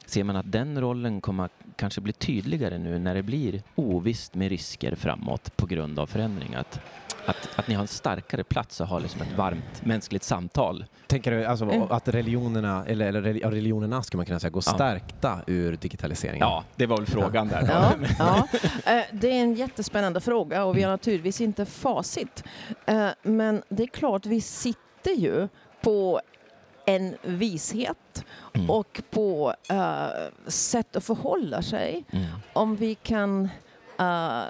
Ser 0.09 0.25
man 0.25 0.37
att 0.37 0.53
den 0.53 0.81
rollen 0.81 1.21
kommer 1.21 1.45
att 1.45 1.53
kanske 1.79 2.01
bli 2.01 2.13
tydligare 2.13 2.79
nu 2.79 2.99
när 2.99 3.15
det 3.15 3.23
blir 3.23 3.63
ovisst 3.75 4.35
med 4.35 4.49
risker 4.49 4.95
framåt 4.95 5.57
på 5.57 5.67
grund 5.67 5.99
av 5.99 6.07
förändring? 6.07 6.55
Att, 6.55 6.81
att, 7.27 7.49
att 7.57 7.69
ni 7.69 7.75
har 7.75 7.83
en 7.83 7.89
starkare 7.89 8.45
plats 8.45 8.81
att 8.81 8.89
ha 8.89 8.99
liksom 8.99 9.21
ett 9.23 9.33
varmt 9.37 9.85
mänskligt 9.85 10.23
samtal. 10.25 10.85
Tänker 11.07 11.31
du 11.31 11.45
alltså 11.45 11.65
Mm. 11.65 11.83
att 11.91 12.09
religionerna, 12.09 12.85
eller, 12.87 13.07
eller 13.07 13.23
reli- 13.23 13.41
ja, 13.43 13.51
religionerna 13.51 14.03
skulle 14.03 14.19
man 14.19 14.27
kunna 14.27 14.41
säga, 14.41 14.51
går 14.51 14.63
Ja. 14.67 14.73
stärkta 14.75 15.41
ur 15.47 15.77
digitaliseringen? 15.77 16.41
Ja, 16.49 16.65
det 16.77 16.87
var 16.87 16.97
väl 16.97 17.07
frågan 17.07 17.49
där. 17.49 17.65
Ja, 17.69 17.93
ja. 18.19 18.49
Eh, 18.93 19.05
Det 19.13 19.29
är 19.29 19.43
en 19.43 19.55
jättespännande 19.55 20.21
fråga 20.21 20.65
och 20.65 20.77
vi 20.77 20.83
har 20.83 20.91
naturligtvis 20.91 21.41
inte 21.41 21.65
facit. 21.67 22.45
Eh, 22.87 23.09
Men 23.23 23.63
det 23.69 23.83
är 23.83 23.87
klart, 23.87 24.27
vi 24.27 24.41
sitter 24.41 25.11
ju 25.17 25.49
på 25.83 26.21
en 26.89 27.17
vishet 27.23 28.25
Mm. 28.55 28.71
och 28.71 29.03
på 29.11 29.55
eh, 29.71 30.09
sätt 30.47 30.97
att 30.97 31.05
förhålla 31.05 31.63
sig. 31.63 32.05
Mm. 32.11 32.27
Om 32.53 32.77
vi 32.77 32.95
kan 32.95 33.49
eh, 33.99 34.43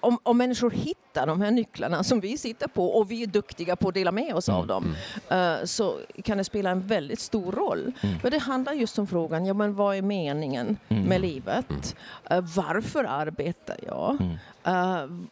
om, 0.00 0.18
om 0.22 0.38
människor 0.38 0.70
hittar 0.70 1.26
de 1.26 1.40
här 1.40 1.50
nycklarna 1.50 2.04
som 2.04 2.20
vi 2.20 2.38
sitter 2.38 2.68
på 2.68 2.86
och 2.98 3.10
vi 3.10 3.22
är 3.22 3.26
duktiga 3.26 3.76
på 3.76 3.88
att 3.88 3.94
dela 3.94 4.12
med 4.12 4.34
oss 4.34 4.48
av 4.48 4.66
dem 4.66 4.94
eh, 5.30 5.54
så 5.64 5.98
kan 6.24 6.38
det 6.38 6.44
spela 6.44 6.70
en 6.70 6.86
väldigt 6.86 7.20
stor 7.20 7.52
roll. 7.52 7.92
Mm. 8.00 8.18
För 8.18 8.30
det 8.30 8.38
handlar 8.38 8.72
just 8.72 8.98
om 8.98 9.06
frågan, 9.06 9.46
ja 9.46 9.54
men 9.54 9.74
vad 9.74 9.96
är 9.96 10.02
meningen 10.02 10.76
Mm. 10.88 11.04
med 11.04 11.20
livet? 11.20 11.96
Eh, 12.30 12.40
varför 12.56 13.04
arbetar 13.04 13.76
jag? 13.86 14.16
Mm. 14.20 14.36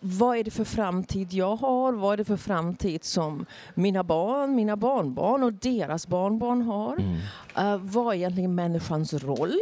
Vad 0.01 0.37
är 0.37 0.45
det 0.45 0.51
för 0.51 0.65
framtid 0.65 1.33
jag 1.33 1.57
har? 1.57 1.93
Vad 1.93 2.13
är 2.13 2.17
det 2.17 2.25
för 2.25 2.37
framtid 2.37 3.05
som 3.05 3.47
mina 3.75 4.03
barn, 4.05 4.55
mina 4.55 4.77
barnbarn 4.77 5.43
och 5.43 5.53
deras 5.53 6.07
barnbarn 6.07 6.63
har? 6.63 6.97
Mm. 6.97 7.87
Vad 7.87 8.15
är 8.15 8.19
egentligen 8.19 8.55
människans 8.55 9.15
roll? 9.15 9.55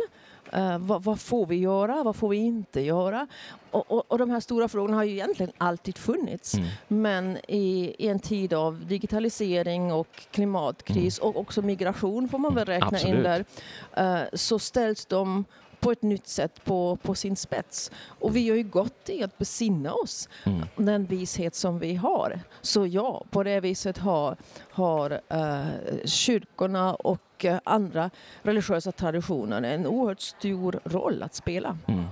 Eh, 0.55 0.79
vad, 0.79 1.03
vad 1.03 1.21
får 1.21 1.47
vi 1.47 1.57
göra? 1.57 2.03
Vad 2.03 2.17
får 2.17 2.29
vi 2.29 2.37
inte 2.37 2.81
göra? 2.81 3.27
Och, 3.71 3.91
och, 3.91 4.13
och 4.13 4.19
de 4.19 4.31
här 4.31 4.41
stora 4.41 4.69
frågorna 4.69 4.97
har 4.97 5.05
ju 5.05 5.13
egentligen 5.13 5.53
alltid 5.59 5.99
funnits. 5.99 6.55
Mm. 6.55 6.69
Men 6.89 7.39
i, 7.49 7.95
i 7.99 8.09
en 8.09 8.21
tid 8.21 8.55
av 8.55 8.87
digitalisering 8.87 9.93
och 9.93 10.27
klimatkris 10.31 11.19
och 11.19 11.37
också 11.37 11.63
migration 11.63 12.29
får 12.29 12.39
man 12.39 12.55
väl 12.55 12.67
räkna 12.67 12.99
in 13.01 13.17
Absolut. 13.17 13.47
där, 13.95 14.23
eh, 14.23 14.29
så 14.33 14.59
ställs 14.59 15.07
de 15.07 15.45
på 15.85 15.93
ett 15.93 16.03
nytt 16.03 16.27
sätt 16.27 16.65
på, 16.65 16.97
på 17.03 17.15
sin 17.15 17.37
spets. 17.37 17.91
Och 18.07 18.37
vi 18.37 18.41
gör 18.41 18.57
ju 18.57 18.63
gott 18.63 19.09
i 19.09 19.23
att 19.23 19.39
besinna 19.39 19.93
oss 19.93 20.29
Mm. 20.45 20.67
den 20.77 21.07
vishet 21.07 21.55
som 21.55 21.79
vi 21.79 21.95
har. 21.95 22.41
Så 22.61 22.87
ja, 22.87 23.25
på 23.31 23.43
det 23.43 23.61
viset 23.61 23.99
har, 23.99 24.37
har 24.71 25.21
eh, 25.29 25.65
kyrkorna 26.05 26.95
och 26.95 27.45
eh, 27.45 27.59
andra 27.65 28.11
religiösa 28.43 28.93
traditioner 28.93 29.63
en 29.63 29.87
oerhört 29.87 30.21
stor 30.21 30.81
roll 30.85 31.23
att 31.23 31.35
spela. 31.35 31.79
Mm. 31.87 32.05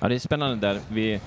Ja, 0.00 0.08
det 0.08 0.14
är 0.14 0.18
spännande 0.18 0.68
där. 0.68 0.80
Vi, 0.88 1.20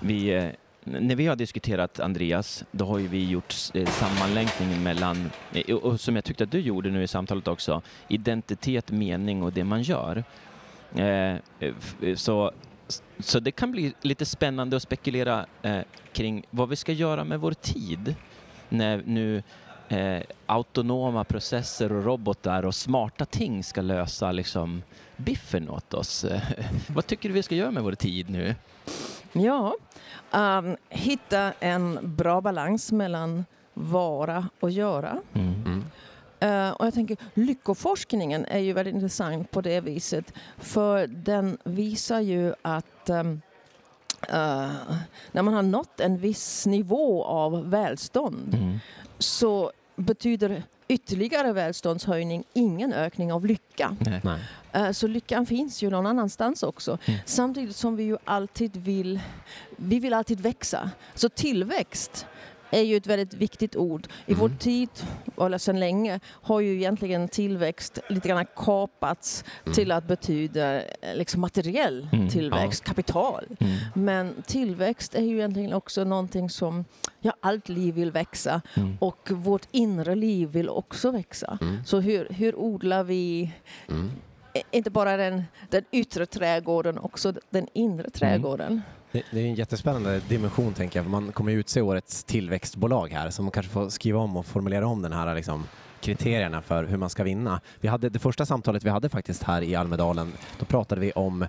vi, 0.00 0.28
eh, 0.34 0.44
när 0.84 1.14
vi 1.16 1.26
har 1.26 1.36
diskuterat 1.36 2.00
Andreas, 2.00 2.64
då 2.72 2.84
har 2.84 2.98
ju 2.98 3.08
vi 3.08 3.28
gjort 3.30 3.54
eh, 3.74 3.86
sammanlänkningen 3.88 4.82
mellan, 4.82 5.30
eh, 5.52 5.74
och 5.74 5.84
och 5.84 6.00
som 6.00 6.14
jag 6.16 6.24
tyckte 6.24 6.44
att 6.44 6.50
du 6.50 6.60
gjorde 6.60 6.90
nu 6.90 7.02
i 7.02 7.08
samtalet 7.08 7.48
också, 7.48 7.82
identitet, 8.08 8.90
mening 8.90 9.42
och 9.42 9.52
det 9.52 9.64
man 9.64 9.82
gör. 9.82 10.24
Eh, 10.94 11.36
f- 11.60 11.96
Så, 12.16 12.52
så 13.18 13.40
det 13.40 13.50
kan 13.52 13.72
bli 13.72 13.94
lite 14.02 14.24
spännande 14.26 14.76
att 14.76 14.82
spekulera 14.82 15.46
eh, 15.62 15.80
kring 16.12 16.46
vad 16.50 16.68
vi 16.68 16.76
ska 16.76 16.92
göra 16.92 17.24
med 17.24 17.40
vår 17.40 17.52
tid 17.52 18.14
när 18.68 19.02
nu 19.06 19.42
eh, 19.88 20.22
autonoma 20.46 21.24
processer 21.24 21.92
och 21.92 22.04
robotar 22.04 22.62
och 22.64 22.74
smarta 22.74 23.24
ting 23.24 23.64
ska 23.64 23.80
lösa 23.80 24.32
liksom 24.32 24.82
biffen 25.16 25.70
åt 25.70 25.94
oss. 25.94 26.24
Vad 26.88 27.06
tycker 27.06 27.28
du 27.28 27.32
vi 27.34 27.42
ska 27.42 27.54
göra 27.54 27.70
med 27.70 27.82
vår 27.82 27.92
tid 27.92 28.30
nu? 28.30 28.54
Ja, 29.32 29.74
ehm, 30.32 30.76
hitta 30.88 31.52
en 31.60 31.98
bra 32.02 32.40
balans 32.40 32.92
mellan 32.92 33.44
vara 33.74 34.48
och 34.60 34.70
göra. 34.70 35.18
Mm. 35.34 35.84
Eh, 36.40 36.70
och 36.70 36.86
jag 36.86 36.94
tänker, 36.94 37.16
lyckoforskningen 37.34 38.44
är 38.44 38.58
ju 38.58 38.72
väldigt 38.72 38.94
intressant 38.94 39.50
på 39.50 39.60
det 39.60 39.80
viset. 39.80 40.32
För 40.58 41.06
den 41.06 41.58
visar 41.64 42.20
ju 42.20 42.54
att 42.62 43.08
eh, 43.08 43.24
när 45.32 45.42
man 45.42 45.54
har 45.54 45.62
nått 45.62 46.00
en 46.00 46.18
viss 46.18 46.66
nivå 46.66 47.24
av 47.24 47.70
välstånd 47.70 48.54
Mm. 48.54 48.78
så 49.18 49.72
betyder 49.96 50.62
ytterligare 50.88 51.52
välståndshöjning 51.52 52.44
ingen 52.52 52.92
ökning 52.92 53.32
av 53.32 53.46
lycka. 53.46 53.96
Nej. 54.00 54.20
Nej. 54.24 54.40
Eh, 54.72 54.90
Så 54.92 55.06
lyckan 55.06 55.46
finns 55.46 55.82
ju 55.82 55.90
någon 55.90 56.06
annanstans 56.06 56.62
också. 56.62 56.98
Mm. 57.04 57.20
Samtidigt 57.26 57.76
som 57.76 57.96
vi 57.96 58.02
ju 58.02 58.16
alltid 58.24 58.76
vill, 58.76 59.20
vi 59.76 59.98
vill 59.98 60.14
alltid 60.14 60.40
växa. 60.40 60.90
Så 61.14 61.28
tillväxt 61.28 62.26
är 62.70 62.80
ju 62.82 62.96
ett 62.96 63.06
väldigt 63.06 63.34
viktigt 63.34 63.76
ord. 63.76 64.06
I 64.26 64.32
Mm. 64.32 64.40
vår 64.40 64.56
tid, 64.58 64.88
eller 65.40 65.58
sedan 65.58 65.80
länge, 65.80 66.20
har 66.26 66.60
ju 66.60 66.74
egentligen 66.76 67.28
tillväxt 67.28 67.98
lite 68.08 68.28
grann 68.28 68.46
kapats 68.56 69.44
Mm. 69.64 69.74
till 69.74 69.92
att 69.92 70.04
betyda 70.08 70.82
eh, 70.82 70.84
liksom 71.14 71.40
materiell 71.40 72.08
Mm, 72.12 72.28
tillväxt, 72.28 72.84
kapital. 72.84 73.44
Mm. 73.60 73.72
Men 73.94 74.34
tillväxt 74.46 75.14
är 75.14 75.22
ju 75.22 75.36
egentligen 75.36 75.72
också 75.72 76.04
någonting 76.04 76.50
som, 76.50 76.84
ja, 77.20 77.32
allt 77.40 77.68
liv 77.68 77.94
vill 77.94 78.10
växa 78.10 78.60
Mm. 78.76 78.96
och 79.00 79.30
vårt 79.30 79.66
inre 79.70 80.14
liv 80.14 80.48
vill 80.48 80.68
också 80.68 81.10
växa. 81.10 81.58
Mm. 81.60 81.84
Så 81.84 82.00
hur, 82.00 82.28
hur 82.30 82.56
odlar 82.56 83.04
vi 83.04 83.52
eh, 84.54 84.62
inte 84.70 84.90
bara 84.90 85.16
den, 85.16 85.42
den 85.70 85.84
yttre 85.92 86.26
trädgården, 86.26 86.98
också 86.98 87.32
den 87.50 87.66
inre 87.72 88.10
trädgården? 88.10 88.82
Det, 89.12 89.22
det 89.30 89.40
är 89.40 89.44
en 89.44 89.54
jättespännande 89.54 90.20
dimension 90.28 90.74
tänker 90.74 90.98
jag. 91.02 91.10
Man 91.10 91.32
kommer 91.32 91.52
ju 91.52 91.58
utse 91.60 91.80
årets 91.80 92.24
tillväxtbolag 92.24 93.08
här 93.08 93.30
så 93.30 93.42
man 93.42 93.50
kanske 93.50 93.72
får 93.72 93.88
skriva 93.88 94.18
om 94.18 94.36
och 94.36 94.46
formulera 94.46 94.86
om 94.86 95.02
den 95.02 95.12
här 95.12 95.34
liksom, 95.34 95.64
kriterierna 96.00 96.62
för 96.62 96.84
hur 96.84 96.96
man 96.96 97.10
ska 97.10 97.24
vinna. 97.24 97.60
Vi 97.80 97.88
hade, 97.88 98.08
det 98.08 98.18
första 98.18 98.46
samtalet 98.46 98.84
vi 98.84 98.90
hade 98.90 99.08
faktiskt 99.08 99.42
här 99.42 99.62
i 99.62 99.74
Almedalen, 99.74 100.32
då 100.58 100.64
pratade 100.64 101.00
vi 101.00 101.12
om, 101.12 101.42
eh, 101.42 101.48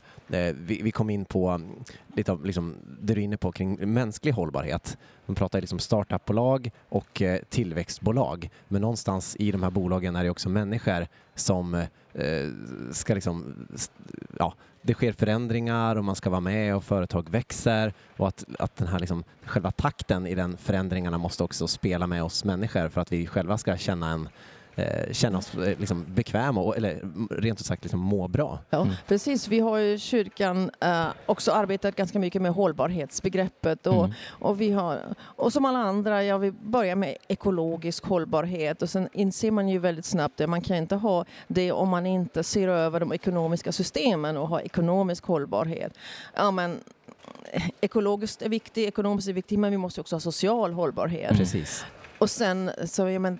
vi, 0.54 0.82
vi 0.84 0.92
kom 0.92 1.10
in 1.10 1.26
på 1.26 1.50
mm, 1.50 1.72
lite 2.16 2.32
av 2.32 2.46
liksom, 2.46 2.76
det 3.02 3.14
du 3.14 3.22
är 3.22 3.24
inne 3.24 3.38
på 3.38 3.52
kring 3.52 3.94
mänsklig 3.94 4.32
hållbarhet. 4.32 4.98
Man 5.26 5.36
pratar 5.36 5.62
liksom 5.62 5.80
startupbolag 5.80 6.72
och 6.90 7.22
eh, 7.22 7.40
tillväxtbolag. 7.50 8.50
Men 8.68 8.82
någonstans 8.82 9.36
i 9.40 9.52
de 9.52 9.64
här 9.64 9.72
bolagen 9.72 10.16
är 10.16 10.24
det 10.24 10.30
också 10.30 10.50
människor 10.50 11.08
som 11.36 11.74
eh, 11.74 11.86
ska 12.92 13.14
liksom, 13.14 13.68
st- 13.74 13.94
ja, 14.40 14.54
det 14.82 14.94
sker 14.94 15.12
förändringar 15.12 15.96
och 15.96 16.06
man 16.06 16.16
ska 16.16 16.30
vara 16.30 16.42
med 16.42 16.76
och 16.76 16.84
företag 16.84 17.30
växer 17.30 17.94
och 18.18 18.28
att, 18.28 18.46
att 18.60 18.76
den 18.76 18.88
här 18.88 19.00
liksom, 19.00 19.24
själva 19.46 19.72
takten 19.72 20.28
i 20.28 20.36
den 20.36 20.58
förändringarna 20.58 21.18
måste 21.18 21.44
också 21.44 21.68
spela 21.68 22.08
med 22.08 22.24
oss 22.24 22.44
människor 22.44 22.90
för 22.90 23.02
att 23.02 23.12
vi 23.12 23.28
själva 23.28 23.58
ska 23.58 23.78
känna, 23.78 24.10
en, 24.10 24.30
eh, 24.76 25.12
känna 25.14 25.38
oss 25.38 25.56
eh, 25.56 25.80
liksom 25.80 26.06
bekväma 26.08 26.62
och, 26.62 26.78
eller 26.78 27.02
rent 27.42 27.60
ut 27.60 27.66
sagt 27.66 27.84
liksom 27.84 28.00
må 28.00 28.28
bra. 28.28 28.60
Ja, 28.70 28.82
Mm. 28.82 28.94
precis. 29.08 29.48
Vi 29.48 29.60
har 29.60 29.78
ju 29.78 29.94
i 29.94 30.00
kyrkan 30.00 30.72
eh, 30.80 31.06
också 31.26 31.52
arbetat 31.52 31.96
ganska 31.96 32.20
mycket 32.20 32.42
med 32.42 32.52
hållbarhetsbegreppet 32.52 33.88
och, 33.88 33.94
Mm. 34.06 34.12
och 34.30 34.62
vi 34.62 34.72
har, 34.72 35.00
och 35.20 35.54
som 35.54 35.66
alla 35.66 35.80
andra, 35.80 36.24
ja, 36.24 36.38
vi 36.38 36.52
börjar 36.52 36.96
med 36.96 37.18
ekologisk 37.28 38.06
hållbarhet 38.06 38.82
och 38.82 38.90
sen 38.90 39.10
inser 39.14 39.52
man 39.52 39.70
ju 39.70 39.80
väldigt 39.80 40.06
snabbt 40.06 40.42
att 40.42 40.50
man 40.50 40.62
kan 40.62 40.78
inte 40.78 40.96
ha 40.96 41.26
det 41.48 41.72
om 41.72 41.90
man 41.90 42.06
inte 42.06 42.44
ser 42.44 42.68
över 42.68 43.00
de 43.00 43.14
ekonomiska 43.14 43.72
systemen 43.72 44.38
och 44.38 44.48
har 44.48 44.60
ekonomisk 44.60 45.26
hållbarhet. 45.26 45.94
Ja, 46.36 46.52
men 46.52 46.80
eh, 47.52 47.64
ekologiskt 47.82 48.42
är 48.42 48.50
viktigt, 48.50 48.88
ekonomiskt 48.88 49.28
är 49.30 49.34
viktigt, 49.34 49.60
men 49.60 49.72
vi 49.72 49.78
måste 49.78 50.02
också 50.02 50.16
ha 50.16 50.20
social 50.20 50.74
hållbarhet. 50.74 51.38
Precis. 51.38 51.86
Och 52.18 52.30
sen 52.30 52.72
så, 52.86 53.10
ja, 53.10 53.20
men, 53.20 53.40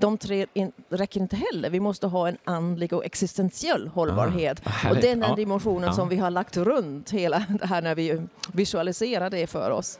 de 0.00 0.18
tre 0.18 0.46
in, 0.54 0.72
räcker 0.88 1.20
inte 1.20 1.36
heller. 1.36 1.70
Vi 1.70 1.80
måste 1.80 2.06
ha 2.06 2.28
en 2.28 2.36
andlig 2.44 2.92
och 2.92 3.04
existentiell 3.04 3.88
hållbarhet. 3.88 4.62
Ah, 4.64 4.90
och 4.90 4.96
den 4.96 5.22
är 5.22 5.28
Ja. 5.28 5.34
dimensionen 5.34 5.84
Ja. 5.86 5.92
som 5.92 6.08
vi 6.08 6.16
har 6.16 6.30
lagt 6.30 6.56
runt 6.56 7.10
hela 7.10 7.44
det 7.60 7.66
här 7.66 7.82
när 7.82 7.94
vi 7.94 8.22
visualiserar 8.52 9.30
det 9.30 9.46
för 9.46 9.70
oss. 9.70 9.98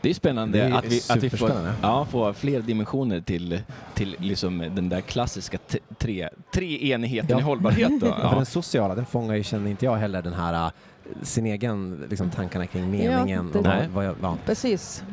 Det 0.00 0.10
är 0.10 0.14
spännande 0.14 0.58
Det 0.58 0.64
är 0.64 0.72
att, 0.72 0.84
vi, 0.84 1.00
att 1.08 1.22
vi 1.22 1.30
får, 1.30 1.50
ja, 1.82 2.04
får 2.10 2.32
fler 2.32 2.60
dimensioner 2.60 3.20
till, 3.20 3.60
till 3.94 4.16
liksom 4.20 4.58
den 4.58 4.88
där 4.88 5.00
klassiska 5.00 5.58
t- 5.58 5.78
tre, 5.98 6.28
treenigheten 6.54 7.30
Ja. 7.30 7.38
i 7.38 7.42
hållbarhet. 7.42 8.00
Då. 8.00 8.06
Ja. 8.06 8.14
För 8.16 8.22
Ja. 8.28 8.34
den 8.34 8.46
sociala, 8.46 8.94
den 8.94 9.06
fångar 9.06 9.34
ju, 9.34 9.42
känner 9.42 9.70
inte 9.70 9.84
jag 9.84 9.96
heller, 9.96 10.22
den 10.22 10.32
här 10.32 10.66
äh, 10.66 10.70
sin 11.22 11.46
egen 11.46 12.06
liksom, 12.10 12.30
tankarna 12.30 12.66
kring 12.66 12.90
meningen. 12.90 13.50
det- 13.52 13.58
och 13.58 13.64
vad, 13.66 13.86
vad 13.86 14.06
jag, 14.06 14.14
ja. 14.22 14.36
Precis. 14.46 15.04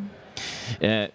Eh, 0.79 1.05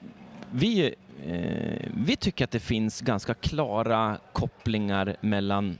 vi, 0.50 0.86
eh, 0.86 0.92
Eh, 1.24 1.88
vi 1.94 2.16
tycker 2.16 2.44
att 2.44 2.50
det 2.50 2.60
finns 2.60 3.00
ganska 3.00 3.34
klara 3.34 4.18
kopplingar 4.32 5.16
mellan 5.20 5.78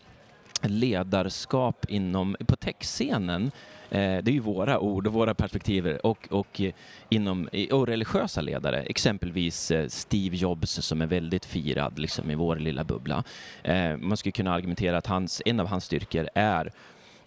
ledarskap 0.62 1.86
inom, 1.88 2.36
på 2.46 2.56
techscenen 2.56 3.50
Eh, 3.90 4.22
det 4.22 4.30
är 4.30 4.32
ju 4.32 4.40
våra 4.40 4.78
ord 4.78 5.06
och 5.06 5.12
våra 5.12 5.34
perspektiv 5.34 5.86
och, 5.86 6.28
och, 6.30 6.60
inom, 7.08 7.48
och 7.72 7.86
religiösa 7.86 8.40
ledare, 8.40 8.82
exempelvis 8.82 9.70
eh, 9.70 9.88
Steve 9.88 10.36
Jobs 10.36 10.70
som 10.70 11.02
är 11.02 11.06
väldigt 11.06 11.44
firad 11.44 11.98
liksom, 11.98 12.30
i 12.30 12.34
vår 12.34 12.56
lilla 12.56 12.84
bubbla. 12.84 13.24
Eh, 13.62 13.96
man 13.96 14.16
skulle 14.16 14.32
kunna 14.32 14.54
argumentera 14.54 14.98
att 14.98 15.06
hans, 15.06 15.42
en 15.44 15.60
av 15.60 15.66
hans 15.66 15.84
styrkor 15.84 16.28
är 16.34 16.72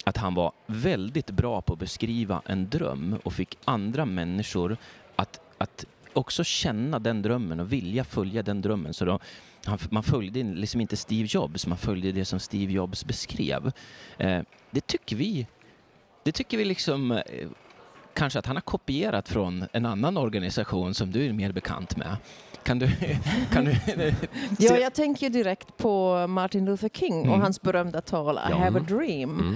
att 0.03 0.17
han 0.17 0.33
var 0.33 0.51
väldigt 0.65 1.29
bra 1.31 1.61
på 1.61 1.73
att 1.73 1.79
beskriva 1.79 2.41
en 2.45 2.69
dröm 2.69 3.19
och 3.23 3.33
fick 3.33 3.57
andra 3.65 4.05
människor 4.05 4.77
att, 5.15 5.39
att 5.57 5.85
också 6.13 6.43
känna 6.43 6.99
den 6.99 7.21
drömmen 7.21 7.59
och 7.59 7.73
vilja 7.73 8.03
följa 8.03 8.43
den 8.43 8.61
drömmen. 8.61 8.93
Så 8.93 9.05
då, 9.05 9.19
man 9.89 10.03
följde 10.03 10.43
liksom 10.43 10.81
inte 10.81 10.97
Steve 10.97 11.27
Jobs, 11.31 11.67
man 11.67 11.77
följde 11.77 12.11
det 12.11 12.25
som 12.25 12.39
Steve 12.39 12.73
Jobs 12.73 13.05
beskrev. 13.05 13.71
Eh, 14.17 14.41
det 14.71 14.87
tycker 14.87 15.15
vi, 15.15 15.47
det 16.23 16.31
tycker 16.31 16.57
vi 16.57 16.65
liksom 16.65 17.11
eh, 17.11 17.21
kanske 18.13 18.39
att 18.39 18.45
han 18.45 18.55
har 18.55 18.61
kopierat 18.61 19.29
från 19.29 19.65
en 19.73 19.85
annan 19.85 20.17
organisation 20.17 20.93
som 20.93 21.11
du 21.11 21.25
är 21.25 21.33
mer 21.33 21.51
bekant 21.51 21.97
med. 21.97 22.17
Kan 22.63 22.79
du... 22.79 22.89
Kan 23.51 23.65
du 23.65 23.75
Ja, 24.59 24.77
jag 24.77 24.93
tänker 24.93 25.29
direkt 25.29 25.77
på 25.77 26.27
Martin 26.27 26.65
Luther 26.65 26.89
King 26.89 27.19
Mm. 27.19 27.31
och 27.31 27.39
hans 27.39 27.61
berömda 27.61 28.01
tal 28.01 28.35
I 28.35 28.39
Ja. 28.49 28.57
have 28.57 28.79
a 28.79 28.83
dream. 28.87 29.39
Mm. 29.39 29.55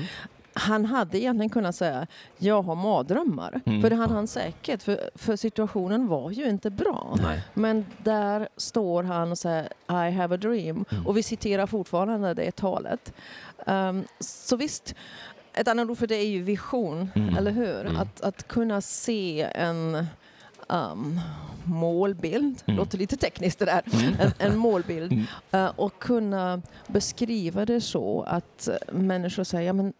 Han 0.53 0.85
hade 0.85 1.19
egentligen 1.19 1.49
kunnat 1.49 1.75
säga 1.75 2.07
jag 2.37 2.61
har 2.61 2.75
mardrömmar. 2.75 3.61
Mm. 3.65 3.81
För 3.81 3.89
det 3.89 3.95
hade 3.95 4.13
han 4.13 4.27
säkert, 4.27 4.83
för, 4.83 5.09
för 5.15 5.35
situationen 5.35 6.07
var 6.07 6.31
ju 6.31 6.49
inte 6.49 6.69
bra. 6.69 7.17
Nej. 7.23 7.41
Men 7.53 7.85
där 8.03 8.47
står 8.57 9.03
han 9.03 9.31
och 9.31 9.37
säger 9.37 9.67
I 9.89 10.11
have 10.11 10.35
a 10.35 10.37
dream. 10.37 10.85
Mm. 10.91 11.07
Och 11.07 11.17
vi 11.17 11.23
citerar 11.23 11.65
fortfarande 11.67 12.33
det 12.33 12.51
talet. 12.55 13.13
Um, 13.67 14.03
så 14.19 14.55
visst, 14.55 14.95
ett 15.53 15.67
annat 15.67 15.89
ord 15.89 15.97
för 15.97 16.07
det 16.07 16.15
är 16.15 16.27
ju 16.27 16.41
vision, 16.43 17.11
Mm. 17.15 17.37
eller 17.37 17.51
hur? 17.51 17.79
Mm. 17.85 17.97
Att, 17.97 18.21
att 18.21 18.47
kunna 18.47 18.81
se 18.81 19.41
en 19.55 20.05
um, 20.69 21.19
målbild, 21.63 22.61
Mm. 22.65 22.77
låter 22.77 22.97
lite 22.97 23.17
tekniskt 23.17 23.59
det 23.59 23.65
där, 23.65 23.81
Mm. 23.93 24.15
en, 24.19 24.31
en 24.51 24.57
målbild. 24.57 25.11
Mm. 25.11 25.25
Eh, 25.51 25.71
och 25.75 25.99
kunna 25.99 26.61
beskriva 26.87 27.65
det 27.65 27.81
så 27.81 28.21
att 28.27 28.69
människor 28.91 29.43
säger 29.43 29.67
ja, 29.67 29.73
men 29.73 29.93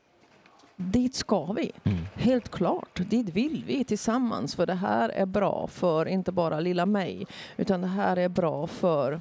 dit 0.92 1.16
ska 1.16 1.46
vi. 1.46 1.72
Mm. 1.84 1.98
Helt 2.16 2.50
klart, 2.52 3.02
dit 3.10 3.30
vill 3.30 3.64
vi 3.68 3.84
tillsammans 3.84 4.56
för 4.56 4.66
det 4.66 4.74
här 4.74 5.10
är 5.10 5.26
bra 5.26 5.68
för 5.72 6.06
inte 6.08 6.32
bara 6.32 6.60
lilla 6.60 6.86
mig 6.86 7.26
utan 7.58 7.82
det 7.82 7.88
här 7.88 8.18
är 8.18 8.30
bra 8.30 8.68
för 8.68 9.20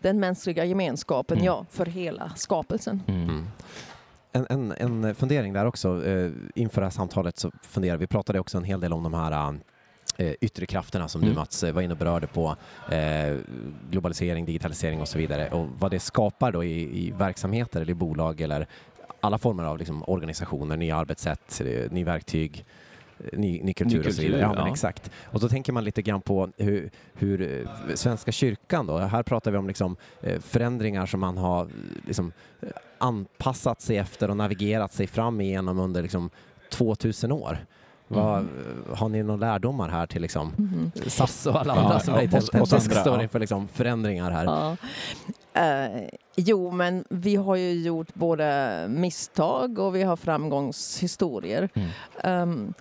den 0.00 0.20
mänskliga 0.20 0.64
gemenskapen, 0.64 1.36
Mm. 1.36 1.46
ja, 1.46 1.66
för 1.70 1.86
hela 1.86 2.32
skapelsen. 2.36 3.02
Mm. 3.06 3.22
Mm. 3.28 3.46
En, 4.32 4.46
en, 4.50 4.72
en 5.04 5.14
fundering 5.14 5.52
där 5.52 5.66
också. 5.66 6.06
Eh, 6.06 6.30
inför 6.54 6.80
det 6.80 6.86
här 6.86 6.90
samtalet 6.90 7.38
så 7.38 7.50
funderar 7.62 7.96
vi 7.96 8.06
pratade 8.06 8.40
också 8.40 8.58
en 8.58 8.64
hel 8.64 8.80
del 8.80 8.92
om 8.92 9.02
de 9.02 9.14
här 9.14 9.54
eh, 10.16 10.32
yttre 10.40 10.66
krafterna 10.66 11.08
som 11.08 11.20
Mm. 11.22 11.34
du 11.34 11.40
Mats 11.40 11.62
eh, 11.64 11.72
var 11.74 11.82
inne 11.82 11.92
och 11.92 11.98
berörde 11.98 12.26
på. 12.26 12.56
Eh, 12.90 13.36
globalisering, 13.90 14.44
digitalisering 14.46 15.00
och 15.00 15.08
så 15.08 15.18
vidare. 15.18 15.48
Och 15.50 15.66
vad 15.78 15.90
det 15.90 16.00
skapar 16.00 16.52
då 16.52 16.64
i, 16.64 17.06
i 17.06 17.10
verksamheter 17.10 17.80
eller 17.80 17.90
i 17.92 17.94
bolag 17.94 18.40
eller 18.40 18.66
alla 19.20 19.38
former 19.38 19.64
av 19.64 19.78
liksom, 19.78 20.04
organisationer, 20.06 20.76
nya 20.76 20.96
arbetssätt, 20.96 21.60
eh, 21.60 21.90
ny 21.92 22.04
verktyg, 22.04 22.64
eh, 23.18 23.38
ny, 23.38 23.62
ny 23.62 23.72
kultur 23.74 24.02
Ny 24.02 24.08
och 24.08 24.14
så 24.14 24.22
vidare. 24.22 24.40
kultur, 24.42 24.56
Ja, 24.60 24.66
ja. 24.66 24.72
exakt. 24.72 25.10
Och 25.24 25.40
då 25.40 25.48
tänker 25.48 25.72
man 25.72 25.84
lite 25.84 26.02
grann 26.02 26.20
på 26.20 26.48
hur, 26.56 26.90
hur 27.14 27.42
eh, 27.42 27.94
Svenska 27.94 28.32
kyrkan 28.32 28.86
då, 28.86 28.98
här 28.98 29.22
pratar 29.22 29.50
vi 29.50 29.56
om 29.58 29.66
liksom, 29.66 29.96
förändringar 30.40 31.06
som 31.06 31.20
man 31.20 31.38
har 31.38 31.68
liksom, 32.06 32.32
anpassat 32.98 33.80
sig 33.80 33.96
efter 33.96 34.30
och 34.30 34.36
navigerat 34.36 34.92
sig 34.92 35.06
fram 35.06 35.40
igenom 35.40 35.78
under 35.78 36.02
liksom, 36.02 36.30
2000 36.70 37.32
år. 37.32 37.58
Vad, 38.08 38.46
har 38.94 39.08
ni 39.08 39.22
några 39.22 39.40
lärdomar 39.52 39.88
här 39.88 40.06
till 40.06 40.22
liksom, 40.22 40.52
Mhm. 40.56 40.90
SAS 41.06 41.46
och 41.46 41.60
alla 41.60 41.74
Ja, 41.76 41.80
andra 41.82 42.00
som 42.00 42.14
ja, 42.14 42.20
är 42.22 42.26
och- 42.36 42.42
och 42.42 42.54
andra, 42.54 42.80
står 42.80 43.16
ja. 43.16 43.22
inför 43.22 43.38
liksom, 43.40 43.68
förändringar 43.68 44.30
här? 44.30 44.44
Ja. 44.44 44.76
Eh, 45.62 46.08
jo, 46.36 46.70
men 46.70 47.04
vi 47.10 47.36
har 47.36 47.56
ju 47.56 47.72
gjort 47.72 48.14
både 48.14 48.86
misstag 48.88 49.78
och 49.78 49.94
vi 49.96 50.02
har 50.02 50.16
framgångshistorier. 50.16 51.68
Mm. 51.74 51.88
Ehm, 52.20 52.74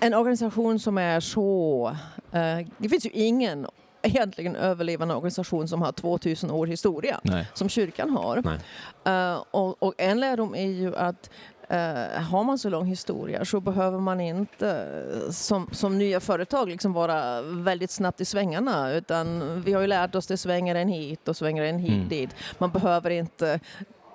en- 0.00 0.14
organisation 0.14 0.78
som 0.78 0.98
är 0.98 1.20
så... 1.20 1.88
eh, 2.32 2.66
det 2.78 2.88
finns 2.88 3.06
ju 3.06 3.10
ingen 3.10 3.66
egentligen 4.02 4.56
överlevande 4.56 5.14
organisation 5.14 5.68
som 5.68 5.82
har 5.82 5.92
2000 5.92 6.50
år 6.50 6.66
historia 6.66 7.20
Nej. 7.22 7.46
som 7.54 7.68
kyrkan 7.68 8.10
har. 8.10 8.58
Eh, 9.04 9.42
och, 9.50 9.82
och 9.82 9.94
en 9.98 10.20
lärdom 10.20 10.54
är 10.54 10.66
ju 10.66 10.96
att 10.96 11.30
eh, 11.70 12.22
har 12.22 12.44
man 12.44 12.58
så 12.58 12.68
lång 12.68 12.86
historia 12.86 13.44
så 13.44 13.60
behöver 13.60 13.98
man 13.98 14.20
inte 14.20 14.70
eh, 14.70 15.30
som, 15.30 15.68
som 15.72 15.98
nya 15.98 16.20
företag 16.20 16.68
liksom 16.68 16.92
vara 16.92 17.42
väldigt 17.42 17.90
snabbt 17.90 18.20
i 18.20 18.24
svängarna 18.24 18.92
utan 18.92 19.60
vi 19.62 19.72
har 19.72 19.80
ju 19.80 19.86
lärt 19.86 20.14
oss 20.14 20.26
det 20.26 20.36
svänger 20.36 20.74
en 20.74 20.88
hit 20.88 21.28
och 21.28 21.36
svänger 21.36 21.62
en 21.62 21.78
hit 21.78 21.90
Mm. 21.92 22.08
dit. 22.08 22.30
Man 22.58 22.70
behöver 22.70 23.10
inte 23.10 23.60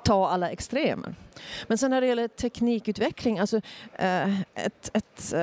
ta 0.03 0.27
alla 0.29 0.49
extremer. 0.49 1.15
Men 1.67 1.77
sen 1.77 1.91
när 1.91 2.01
det 2.01 2.07
gäller 2.07 2.27
teknikutveckling, 2.27 3.39
alltså 3.39 3.61
eh, 3.93 4.39
ett, 4.39 4.91
ett 4.93 5.33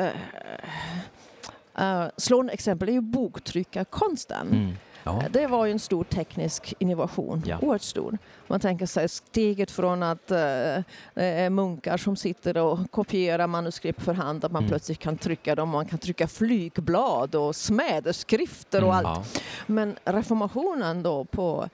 slående 2.17 2.53
exempel 2.53 2.89
är 2.89 2.93
ju 2.93 3.01
boktryckarkonsten. 3.01 4.47
Mm. 4.49 4.73
Ja. 5.05 5.23
Det 5.31 5.47
var 5.47 5.67
ju 5.67 5.73
en 5.73 5.79
stor 5.79 6.05
teknisk 6.05 6.75
innovation, 6.79 7.43
Ja. 7.47 7.59
oerhört 7.63 7.83
stor. 7.83 8.19
Man 8.47 8.61
tänker 8.61 8.87
sig 8.87 9.09
steget 9.09 9.71
från 9.71 10.03
att 10.03 10.31
eh, 10.31 10.37
det 10.37 10.85
är 11.15 11.51
munkar 11.51 11.97
som 11.97 12.17
sitter 12.17 12.57
och 12.59 12.79
kopierar 12.91 13.47
manuskript 13.47 14.03
för 14.03 14.15
hand, 14.15 14.45
att 14.45 14.53
man 14.53 14.63
Mm. 14.63 14.69
plötsligt 14.71 14.99
kan 14.99 15.17
trycka 15.19 15.55
dem, 15.55 15.69
man 15.69 15.87
kan 15.87 15.99
trycka 15.99 16.29
flygblad 16.29 17.35
och 17.35 17.57
smäderskrifter 17.57 18.85
och 18.85 18.95
Mm. 18.95 19.07
allt. 19.07 19.31
Ja. 19.35 19.41
Men 19.67 19.97
reformationen 20.05 21.03
då 21.03 21.25
på 21.25 21.69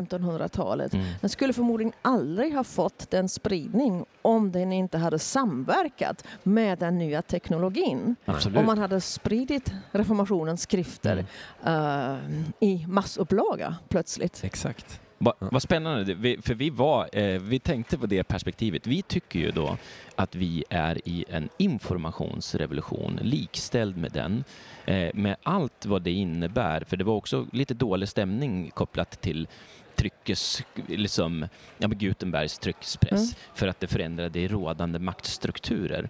1500-talet, 0.00 0.94
Mm. 0.94 1.06
den 1.20 1.30
skulle 1.30 1.52
förmodligen 1.52 1.92
aldrig 2.02 2.54
ha 2.54 2.64
fått 2.64 3.10
den 3.10 3.28
spridning 3.28 4.04
om 4.22 4.52
den 4.52 4.72
inte 4.72 4.98
hade 4.98 5.18
samverkat 5.18 6.24
med 6.42 6.78
den 6.78 6.98
nya 6.98 7.22
teknologin. 7.22 8.16
Absolut. 8.24 8.58
Om 8.58 8.66
man 8.66 8.78
hade 8.78 9.00
spridit 9.00 9.72
reformationens 9.92 10.62
skrifter 10.62 11.24
Mm. 11.64 12.12
eh, 12.12 12.46
i 12.66 12.86
massupplaga 12.88 13.76
plötsligt. 13.88 14.44
Exakt. 14.44 15.00
Va, 15.18 15.34
vad 15.38 15.62
spännande, 15.62 16.14
vi, 16.14 16.38
för 16.42 16.54
vi, 16.54 16.70
var, 16.70 17.08
eh, 17.12 17.40
vi 17.40 17.58
tänkte 17.58 17.98
på 17.98 18.06
det 18.06 18.24
perspektivet. 18.24 18.86
Vi 18.86 19.02
tycker 19.02 19.38
ju 19.38 19.50
då 19.50 19.76
att 20.16 20.34
vi 20.34 20.64
är 20.70 21.08
i 21.08 21.24
en 21.28 21.48
informationsrevolution, 21.58 23.18
likställd 23.22 23.96
med 23.96 24.12
den, 24.12 24.44
eh, 24.86 25.10
med 25.14 25.36
allt 25.42 25.86
vad 25.86 26.02
det 26.02 26.10
innebär. 26.10 26.84
För 26.88 26.96
det 26.96 27.04
var 27.04 27.14
också 27.14 27.46
lite 27.52 27.74
dålig 27.74 28.08
stämning 28.08 28.70
kopplat 28.74 29.20
till 29.20 29.48
tryckes, 29.94 30.62
liksom, 30.86 31.46
ja, 31.78 31.88
Gutenbergs 31.88 32.58
tryckspress, 32.58 33.20
Mm. 33.20 33.34
för 33.54 33.68
att 33.68 33.80
det 33.80 33.86
förändrade 33.86 34.48
rådande 34.48 34.98
maktstrukturer. 34.98 36.08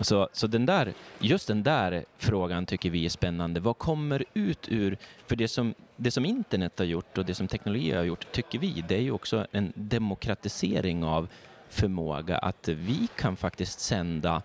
Så, 0.00 0.28
så 0.32 0.46
den 0.46 0.66
där, 0.66 0.94
just 1.18 1.48
den 1.48 1.62
där 1.62 2.04
frågan 2.16 2.66
tycker 2.66 2.90
vi 2.90 3.04
är 3.04 3.10
spännande. 3.10 3.60
Vad 3.60 3.78
kommer 3.78 4.24
ut 4.34 4.68
ur... 4.68 4.98
För 5.26 5.36
det 5.36 5.48
som, 5.48 5.74
det 5.96 6.10
som 6.10 6.24
internet 6.24 6.78
har 6.78 6.86
gjort 6.86 7.18
och 7.18 7.24
det 7.24 7.34
som 7.34 7.48
teknologi 7.48 7.92
har 7.92 8.04
gjort, 8.04 8.32
tycker 8.32 8.58
vi, 8.58 8.84
det 8.88 8.94
är 8.94 9.00
ju 9.00 9.10
också 9.10 9.46
en 9.52 9.72
demokratisering 9.74 11.04
av 11.04 11.28
förmåga 11.68 12.38
att 12.38 12.68
vi 12.68 13.08
kan 13.16 13.36
faktiskt 13.36 13.80
sända 13.80 14.42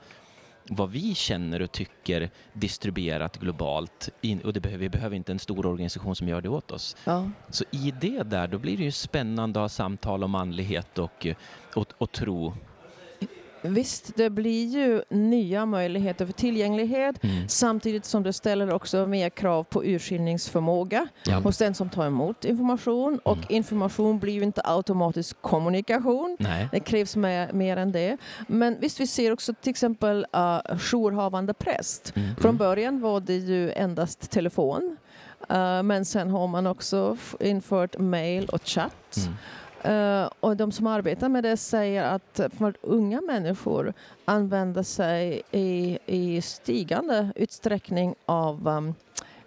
vad 0.69 0.91
vi 0.91 1.15
känner 1.15 1.61
och 1.61 1.71
tycker 1.71 2.29
distribuerat 2.53 3.37
globalt. 3.37 4.09
In, 4.21 4.41
och 4.41 4.53
det 4.53 4.59
behöver, 4.59 4.81
vi 4.81 4.89
behöver 4.89 5.15
inte 5.15 5.31
en 5.31 5.39
stor 5.39 5.65
organisation 5.65 6.15
som 6.15 6.27
gör 6.27 6.41
det 6.41 6.49
åt 6.49 6.71
oss. 6.71 6.95
Ja. 7.03 7.29
Så 7.49 7.63
i 7.71 7.93
det 8.01 8.23
där, 8.23 8.47
då 8.47 8.57
blir 8.57 8.77
det 8.77 8.83
ju 8.83 8.91
spännande 8.91 9.59
att 9.59 9.63
ha 9.63 9.69
samtal 9.69 10.23
om 10.23 10.35
andlighet 10.35 10.99
och, 10.99 11.27
och, 11.75 11.93
och 11.97 12.11
tro. 12.11 12.53
Visst, 13.63 14.15
det 14.15 14.29
blir 14.29 14.65
ju 14.67 15.01
nya 15.09 15.65
möjligheter 15.65 16.25
för 16.25 16.33
tillgänglighet 16.33 17.23
Mm. 17.23 17.47
samtidigt 17.49 18.05
som 18.05 18.23
det 18.23 18.33
ställer 18.33 18.73
också 18.73 19.07
mer 19.07 19.29
krav 19.29 19.63
på 19.63 19.83
urskiljningsförmåga 19.85 21.07
Ja. 21.25 21.39
hos 21.39 21.57
den 21.57 21.73
som 21.73 21.89
tar 21.89 22.05
emot 22.05 22.45
information 22.45 23.19
och 23.23 23.37
Mm. 23.37 23.47
information 23.49 24.19
blir 24.19 24.33
ju 24.33 24.43
inte 24.43 24.61
automatisk 24.65 25.41
kommunikation. 25.41 26.37
Nej. 26.39 26.67
Det 26.71 26.79
krävs 26.79 27.15
mer, 27.15 27.53
mer 27.53 27.77
än 27.77 27.91
det. 27.91 28.17
Men 28.47 28.77
visst, 28.79 28.99
vi 28.99 29.07
ser 29.07 29.31
också 29.31 29.53
till 29.53 29.69
exempel 29.69 30.25
uh, 30.35 30.77
jourhavande 30.79 31.53
präst. 31.53 32.13
Mm. 32.15 32.35
Från 32.35 32.57
början 32.57 33.01
var 33.01 33.19
det 33.19 33.35
ju 33.37 33.71
endast 33.71 34.29
telefon. 34.31 34.97
Uh, 35.51 35.83
men 35.83 36.05
sen 36.05 36.29
har 36.29 36.47
man 36.47 36.67
också 36.67 37.17
infört 37.39 37.97
mail 37.99 38.45
och 38.45 38.61
chatt. 38.67 39.17
Mm. 39.17 39.33
Uh, 39.85 40.29
och 40.39 40.57
de 40.57 40.71
som 40.71 40.87
arbetar 40.87 41.29
med 41.29 41.43
det 41.43 41.57
säger 41.57 42.03
att 42.03 42.39
för 42.57 42.73
unga 42.81 43.21
människor 43.21 43.93
använder 44.25 44.83
sig 44.83 45.41
i, 45.51 45.99
i 46.05 46.41
stigande 46.41 47.31
utsträckning 47.35 48.15
av 48.25 48.67
um, 48.67 48.95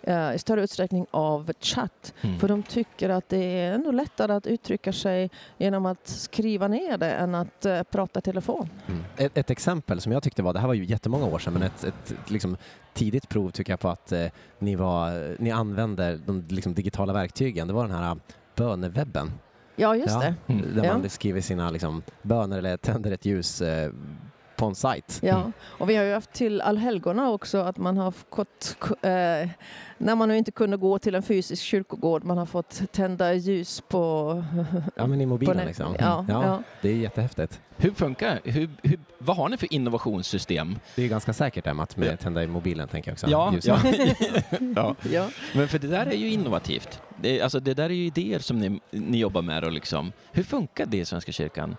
eh, 0.03 0.35
i 0.35 0.39
större 0.39 0.63
utsträckning 0.63 1.07
av 1.11 1.53
chatt. 1.61 2.15
Mm. 2.21 2.39
För 2.39 2.49
de 2.49 2.63
tycker 2.63 3.09
att 3.09 3.29
det 3.29 3.61
är 3.61 3.73
ändå 3.73 3.91
lättare 3.91 4.33
att 4.33 4.47
uttrycka 4.47 4.93
sig 4.93 5.31
genom 5.59 5.87
att 5.87 6.09
skriva 6.09 6.69
ner 6.69 6.99
det 6.99 7.11
än 7.11 7.35
att 7.35 7.67
eh, 7.67 7.83
prata 7.83 8.21
telefon. 8.21 8.69
Mm. 8.87 9.05
Ett, 9.17 9.39
ett 9.39 9.51
exempel 9.51 10.01
som 10.01 10.13
jag 10.13 10.23
tyckte 10.23 10.43
var, 10.43 10.53
det 10.53 10.59
här 10.59 10.67
var 10.67 10.75
ju 10.75 10.85
jättemånga 10.85 11.27
år 11.27 11.39
sedan, 11.39 11.53
men 11.53 11.63
ett, 11.63 11.85
ett, 11.85 12.15
liksom 12.27 12.57
tidigt 12.95 13.29
prov 13.29 13.51
tycker 13.51 13.73
jag 13.73 13.81
på 13.81 13.89
att 13.89 14.13
ni, 14.59 14.75
var, 14.75 15.37
ni 15.43 15.51
använder 15.51 16.21
de 16.27 16.45
liksom, 16.49 16.75
digitala 16.75 17.13
verktygen. 17.13 17.69
Det 17.69 17.75
var 17.75 17.89
den 17.89 17.97
här 17.97 18.17
bönewebben. 18.55 19.33
Ja, 19.77 19.97
just 19.97 20.09
ja, 20.09 20.21
det. 20.21 20.35
Mm. 20.53 20.75
Där 20.75 20.85
Ja. 20.85 20.99
man 20.99 21.09
skriver 21.09 21.41
sina 21.41 21.71
liksom, 21.71 22.03
böner 22.23 22.59
eller 22.59 22.77
tänder 22.77 23.11
ett 23.11 23.25
ljus 23.25 23.61
eh, 23.63 23.91
på 24.57 24.67
en 24.67 24.75
sajt. 24.75 25.19
Ja, 25.23 25.53
och 25.63 25.91
vi 25.91 25.97
har 25.97 26.05
ju 26.05 26.13
haft 26.15 26.33
till 26.33 26.61
allhelgona 26.61 27.31
också 27.31 27.59
att 27.59 27.77
man 27.79 27.97
har 27.97 28.11
fått, 28.11 28.77
eh, 29.03 29.49
när 29.99 30.15
man 30.15 30.29
nu 30.29 30.37
inte 30.39 30.51
kunde 30.51 30.77
gå 30.77 30.99
till 30.99 31.15
en 31.15 31.23
fysisk 31.23 31.63
kyrkogård, 31.63 32.25
man 32.25 32.39
har 32.39 32.47
fått 32.47 32.83
tända 32.93 33.35
ljus 33.35 33.83
på... 33.89 34.45
Ja, 34.97 35.07
men 35.07 35.21
i 35.21 35.27
mobilen 35.27 35.67
liksom. 35.67 35.97
Ja, 35.99 36.25
ja, 36.29 36.45
ja. 36.45 36.63
Det 36.83 36.89
är 36.89 36.95
jättehäftigt. 36.97 37.61
Hur 37.77 37.91
funkar 37.91 38.41
hur, 38.45 38.71
hur, 38.83 38.99
Vad 39.19 39.37
har 39.37 39.49
ni 39.49 39.57
för 39.57 39.73
innovationssystem? 39.73 40.79
Det 40.95 41.03
är 41.05 41.09
ganska 41.09 41.33
säkert 41.33 41.67
Emma, 41.67 41.83
att 41.83 41.97
med 41.97 42.09
Ja. 42.13 42.17
tända 42.17 42.43
i 42.43 42.47
mobilen 42.47 42.89
tänker 42.89 43.11
jag 43.11 43.13
också. 43.15 43.27
Ja, 43.31 43.55
ja. 43.63 43.79
ja. 44.77 44.95
Ja. 45.13 45.29
Men 45.55 45.69
för 45.69 45.79
det 45.79 45.87
där 45.89 46.07
är 46.07 46.17
ju 46.17 46.31
innovativt. 46.31 47.01
Det, 47.21 47.39
är- 47.39 47.43
alltså, 47.43 47.61
det 47.61 47.75
där 47.75 47.85
är 47.85 47.95
ju 47.95 48.05
idéer 48.07 48.39
som 48.39 48.59
ni, 48.59 48.81
ni 48.91 49.19
jobbar 49.19 49.43
med. 49.43 49.65
Och 49.65 49.73
liksom. 49.73 50.13
Hur 50.33 50.43
funkar 50.43 50.87
det 50.87 50.97
i 50.99 51.05
Svenska 51.05 51.33
kyrkan? 51.33 51.77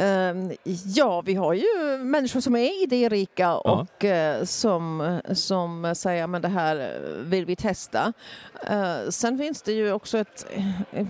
Ehm, 0.00 0.52
ja, 0.84 1.20
vi 1.20 1.34
har 1.34 1.54
ju 1.54 1.98
människor 1.98 2.40
som 2.40 2.56
är 2.56 2.82
idérika 2.82 3.42
Ja. 3.42 3.60
och 3.60 4.04
eh, 4.04 4.44
som, 4.44 5.20
som 5.32 5.94
säger 5.96 6.26
men 6.26 6.42
det 6.42 6.48
här 6.48 7.00
vill 7.24 7.44
vi 7.46 7.56
testa. 7.56 8.12
Eh, 8.70 9.08
sen 9.10 9.38
finns 9.38 9.62
det 9.62 9.72
ju 9.72 9.92
också 9.92 10.18
ett 10.18 10.46
eh, 10.92 11.06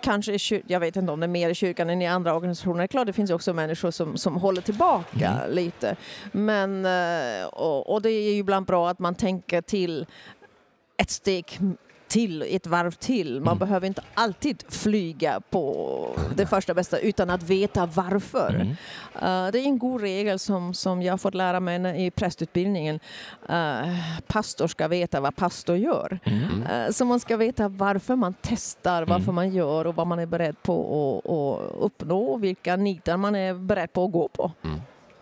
Kanske 0.00 0.62
jag 0.66 0.80
vet 0.80 0.96
inte 0.96 1.12
om 1.12 1.20
det 1.20 1.26
är 1.26 1.28
mer 1.28 1.50
i 1.50 1.54
kyrkan 1.54 1.90
än 1.90 2.02
i 2.02 2.06
andra 2.06 2.34
organisationer. 2.34 2.78
Det 2.78 2.84
är 2.84 2.86
klart 2.86 3.06
det 3.06 3.12
finns 3.12 3.30
också 3.30 3.52
människor 3.52 3.90
som, 3.90 4.16
som 4.16 4.36
håller 4.36 4.60
tillbaka 4.62 5.28
Mm. 5.30 5.50
lite. 5.54 5.96
Men, 6.32 6.86
och, 7.52 7.92
och 7.92 8.02
det 8.02 8.10
är 8.10 8.30
ju 8.32 8.36
ibland 8.36 8.66
bra 8.66 8.88
att 8.90 8.98
man 8.98 9.14
tänker 9.14 9.62
till 9.62 10.06
ett 10.96 11.10
steg 11.10 11.58
till, 12.14 12.42
ett 12.50 12.66
varv 12.66 12.90
till. 12.90 13.40
Man 13.40 13.48
Mm. 13.48 13.58
behöver 13.58 13.86
inte 13.86 14.02
alltid 14.14 14.64
flyga 14.68 15.40
på 15.50 16.10
det 16.36 16.46
första 16.46 16.74
bästa 16.74 16.98
utan 16.98 17.30
att 17.30 17.42
veta 17.42 17.86
varför. 17.86 18.54
Mm. 18.54 18.68
Eh, 19.14 19.52
det 19.52 19.58
är 19.58 19.64
en 19.64 19.78
god 19.78 20.00
regel 20.00 20.38
som, 20.38 20.74
som 20.74 21.02
jag 21.02 21.20
fått 21.20 21.34
lära 21.34 21.60
mig 21.60 22.06
i 22.06 22.10
prästutbildningen. 22.10 23.00
Uh, 23.50 23.98
pastor 24.26 24.66
ska 24.66 24.88
veta 24.88 25.20
vad 25.20 25.36
pastor 25.36 25.76
gör. 25.76 26.18
Mm. 26.24 26.62
Eh, 26.62 26.90
så 26.90 27.04
man 27.04 27.20
ska 27.20 27.36
veta 27.36 27.68
varför 27.68 28.16
man 28.16 28.34
testar, 28.42 29.02
varför 29.02 29.22
Mm. 29.24 29.34
man 29.34 29.54
gör 29.54 29.86
och 29.86 29.94
vad 29.96 30.06
man 30.06 30.18
är 30.18 30.26
beredd 30.26 30.62
på 30.62 30.74
att, 31.24 31.30
att 31.30 31.84
uppnå 31.84 32.22
och 32.24 32.44
vilka 32.44 32.76
nitar 32.76 33.16
man 33.16 33.34
är 33.34 33.54
beredd 33.54 33.92
på 33.92 34.04
att 34.04 34.12
gå 34.12 34.28
på. 34.28 34.52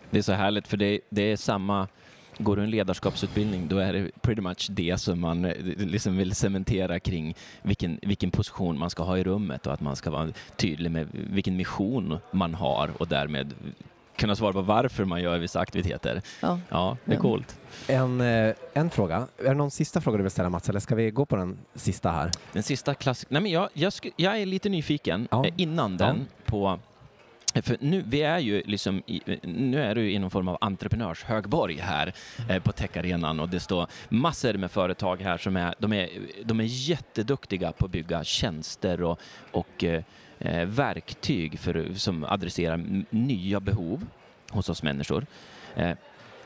Det 0.09 0.17
är 0.17 0.21
så 0.23 0.31
härligt 0.33 0.67
för 0.67 0.77
det, 0.77 0.99
det 1.09 1.31
är 1.31 1.37
samma 1.37 1.87
Går 2.37 2.55
du 2.55 2.63
en 2.63 2.69
ledarskapsutbildning 2.69 3.67
då 3.67 3.77
är 3.77 3.93
det 3.93 4.21
pretty 4.21 4.41
much 4.41 4.67
det 4.71 4.97
som 4.97 5.19
man 5.19 5.45
eh, 5.45 5.53
liksom 5.77 6.17
vill 6.17 6.35
cementera 6.35 6.99
kring 6.99 7.35
vilken, 7.61 7.99
vilken 8.01 8.31
position 8.31 8.79
man 8.79 8.89
ska 8.89 9.03
ha 9.03 9.17
i 9.17 9.23
rummet 9.23 9.67
och 9.67 9.73
att 9.73 9.81
man 9.81 9.95
ska 9.95 10.11
vara 10.11 10.29
tydlig 10.55 10.91
med 10.91 11.07
vilken 11.11 11.55
mission 11.57 12.17
man 12.31 12.53
har 12.53 12.91
och 12.97 13.07
därmed 13.07 13.53
kunna 14.15 14.35
svara 14.35 14.53
på 14.53 14.61
varför 14.61 15.05
man 15.05 15.21
gör 15.21 15.37
vissa 15.39 15.59
aktiviteter. 15.59 16.21
Ja. 16.41 16.59
Ja, 16.69 16.97
det 17.05 17.11
är 17.11 17.15
Ja. 17.15 17.21
coolt. 17.21 17.59
En, 17.87 18.21
eh, 18.21 18.53
en 18.73 18.89
fråga. 18.89 19.27
Är 19.37 19.43
det 19.43 19.53
någon 19.53 19.71
sista 19.71 20.01
fråga 20.01 20.17
du 20.17 20.23
vill 20.23 20.31
ställa 20.31 20.49
Mats, 20.49 20.69
eller 20.69 20.79
ska 20.79 20.95
vi 20.95 21.11
gå 21.11 21.25
på 21.25 21.35
den 21.35 21.57
sista 21.75 22.11
här? 22.11 22.31
Den 22.53 22.63
sista 22.63 22.93
klass... 22.93 23.25
Nej, 23.29 23.41
men 23.41 23.51
jag, 23.51 23.69
jag, 23.73 23.93
jag 24.15 24.41
är 24.41 24.45
lite 24.45 24.69
nyfiken 24.69 25.27
Ja. 25.31 25.45
eh, 25.45 25.53
innan 25.57 25.97
den 25.97 26.27
på... 26.45 26.79
För 27.61 27.77
nu, 27.79 28.03
vi 28.07 28.21
är 28.21 28.39
ju 28.39 28.61
liksom 28.65 29.03
i, 29.05 29.21
nu 29.43 29.83
är 29.83 29.95
du 29.95 30.11
i 30.11 30.19
någon 30.19 30.31
form 30.31 30.47
av 30.47 30.57
entreprenörshögborg 30.61 31.77
här 31.77 32.13
eh, 32.49 32.63
på 32.63 32.71
techarenan 32.71 33.39
och 33.39 33.49
det 33.49 33.59
står 33.59 33.87
massor 34.09 34.53
med 34.53 34.71
företag 34.71 35.21
här 35.21 35.37
som 35.37 35.57
är, 35.57 35.75
de 35.79 35.93
är, 35.93 36.09
de 36.43 36.59
är 36.59 36.63
jätteduktiga 36.63 37.71
på 37.71 37.85
att 37.85 37.91
bygga 37.91 38.23
tjänster 38.23 39.01
och, 39.01 39.19
och 39.51 39.83
eh, 39.83 40.03
eh, 40.39 40.65
verktyg 40.65 41.59
för, 41.59 41.93
som 41.93 42.23
adresserar 42.23 43.05
nya 43.09 43.59
behov 43.59 44.05
hos 44.49 44.69
oss 44.69 44.83
människor. 44.83 45.25
Eh, 45.75 45.91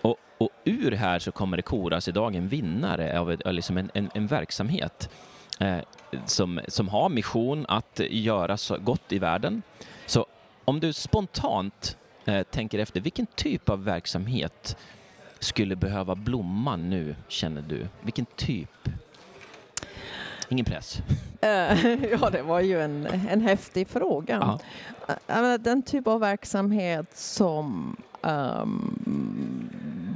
och, 0.02 0.15
och 0.38 0.50
ur 0.63 0.91
här 0.91 1.20
så 1.20 1.32
kommer 1.32 1.58
det 1.58 1.63
koras 1.63 2.08
idag 2.08 2.36
en 2.36 2.48
vinnare 2.48 3.20
av 3.20 3.32
ett, 3.32 3.41
av 3.41 3.54
liksom 3.54 3.78
en, 3.78 3.91
en, 3.93 4.10
en 4.13 4.28
verksamhet 4.28 5.10
eh, 5.60 5.78
som, 6.26 6.62
som 6.67 6.88
har 6.88 7.10
mission 7.10 7.65
att 7.70 8.02
göra 8.10 8.58
så 8.58 8.78
gott 8.78 9.12
i 9.12 9.20
världen. 9.20 9.62
Så 10.06 10.26
om 10.67 10.80
du 10.80 10.93
spontant 10.93 11.97
eh, 12.25 12.43
tänker 12.43 12.80
efter, 12.80 13.01
vilken 13.01 13.25
typ 13.25 13.69
av 13.69 13.84
verksamhet 13.84 14.77
skulle 15.39 15.75
behöva 15.75 16.15
blomma 16.15 16.75
nu, 16.75 17.15
känner 17.27 17.62
du? 17.62 17.88
Vilken 18.01 18.25
typ? 18.25 18.89
Ingen 20.49 20.65
press. 20.65 21.01
Eh, 21.41 21.93
ja, 22.21 22.30
det 22.30 22.41
var 22.41 22.60
ju 22.60 22.82
en, 22.82 23.06
en 23.30 23.41
häftig 23.41 23.88
fråga. 23.88 24.60
Ja. 25.08 25.15
Menar, 25.27 25.58
Den 25.58 25.82
typ 25.82 26.08
av 26.08 26.19
verksamhet 26.19 27.17
som 27.17 27.95
ehm, 28.23 29.69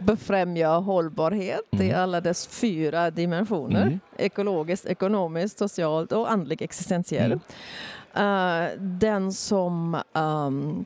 befrämjar 0.06 0.80
hållbarhet 0.82 1.62
i 1.72 1.90
Mm. 1.90 2.02
alla 2.02 2.22
dess 2.22 2.48
fyra 2.48 3.12
dimensioner. 3.12 3.82
Mm. 3.82 4.00
Ekologiskt, 4.18 4.86
ekonomiskt, 4.86 5.60
socialt 5.60 6.12
och 6.12 6.32
andlig 6.32 6.62
existentiell. 6.62 7.32
Mm. 7.32 7.40
Eh, 8.14 8.66
den 8.78 9.34
som 9.34 10.02
um, 10.14 10.86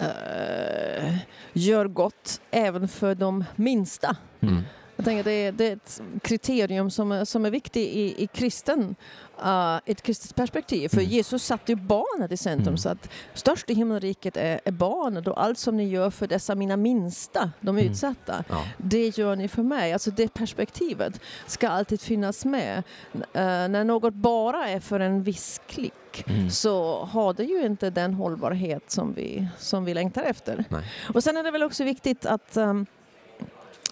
uh, 0.00 1.16
gör 1.52 1.86
gott 1.86 2.40
även 2.50 2.88
för 2.88 3.14
de 3.14 3.44
minsta. 3.56 4.16
Mm. 4.40 4.62
Jag 4.98 5.04
tänker 5.04 5.24
det 5.24 5.30
är, 5.32 5.52
det 5.52 5.68
är 5.68 5.72
ett 5.72 6.00
kriterium 6.22 6.90
som 6.90 7.26
som 7.26 7.44
är 7.46 7.50
viktigt 7.50 7.86
i, 7.88 8.22
i 8.22 8.26
kristen, 8.26 8.96
uh, 9.44 9.76
ett 9.86 10.02
kristet 10.02 10.34
perspektiv. 10.34 10.88
För 10.88 10.96
Mm. 10.98 11.10
Jesus 11.10 11.44
satte 11.44 11.72
ju 11.72 11.76
barnet 11.76 12.32
i 12.32 12.36
centrum. 12.36 12.68
Mm. 12.68 12.78
Så 12.78 12.88
att 12.88 13.08
störst 13.34 13.70
i 13.70 13.74
himmelriket 13.74 14.36
är, 14.36 14.60
är 14.64 14.70
barnet 14.72 15.26
och 15.26 15.42
allt 15.42 15.58
som 15.58 15.76
ni 15.76 15.88
gör 15.88 16.10
för 16.10 16.26
dessa 16.26 16.54
mina 16.54 16.76
minsta, 16.76 17.50
de 17.60 17.78
Mm. 17.78 17.90
utsatta, 17.90 18.44
Ja. 18.48 18.64
det 18.76 19.18
gör 19.18 19.36
ni 19.36 19.48
för 19.48 19.62
mig. 19.62 19.92
Alltså 19.92 20.10
det 20.10 20.34
perspektivet 20.34 21.20
ska 21.46 21.68
alltid 21.68 22.00
finnas 22.00 22.44
med. 22.44 22.82
Uh, 23.14 23.22
när 23.34 23.84
något 23.84 24.14
bara 24.14 24.68
är 24.68 24.80
för 24.80 25.00
en 25.00 25.22
viss 25.22 25.60
klick 25.66 25.94
Mm. 26.26 26.50
så 26.50 27.04
har 27.04 27.32
det 27.34 27.44
ju 27.44 27.66
inte 27.66 27.90
den 27.90 28.14
hållbarhet 28.14 28.90
som 28.90 29.14
vi, 29.14 29.48
som 29.58 29.84
vi 29.84 29.94
längtar 29.94 30.22
efter. 30.22 30.64
Nej. 30.68 30.84
Och 31.14 31.24
sen 31.24 31.36
är 31.36 31.42
det 31.42 31.50
väl 31.50 31.62
också 31.62 31.84
viktigt 31.84 32.26
att, 32.26 32.56
um, 32.56 32.86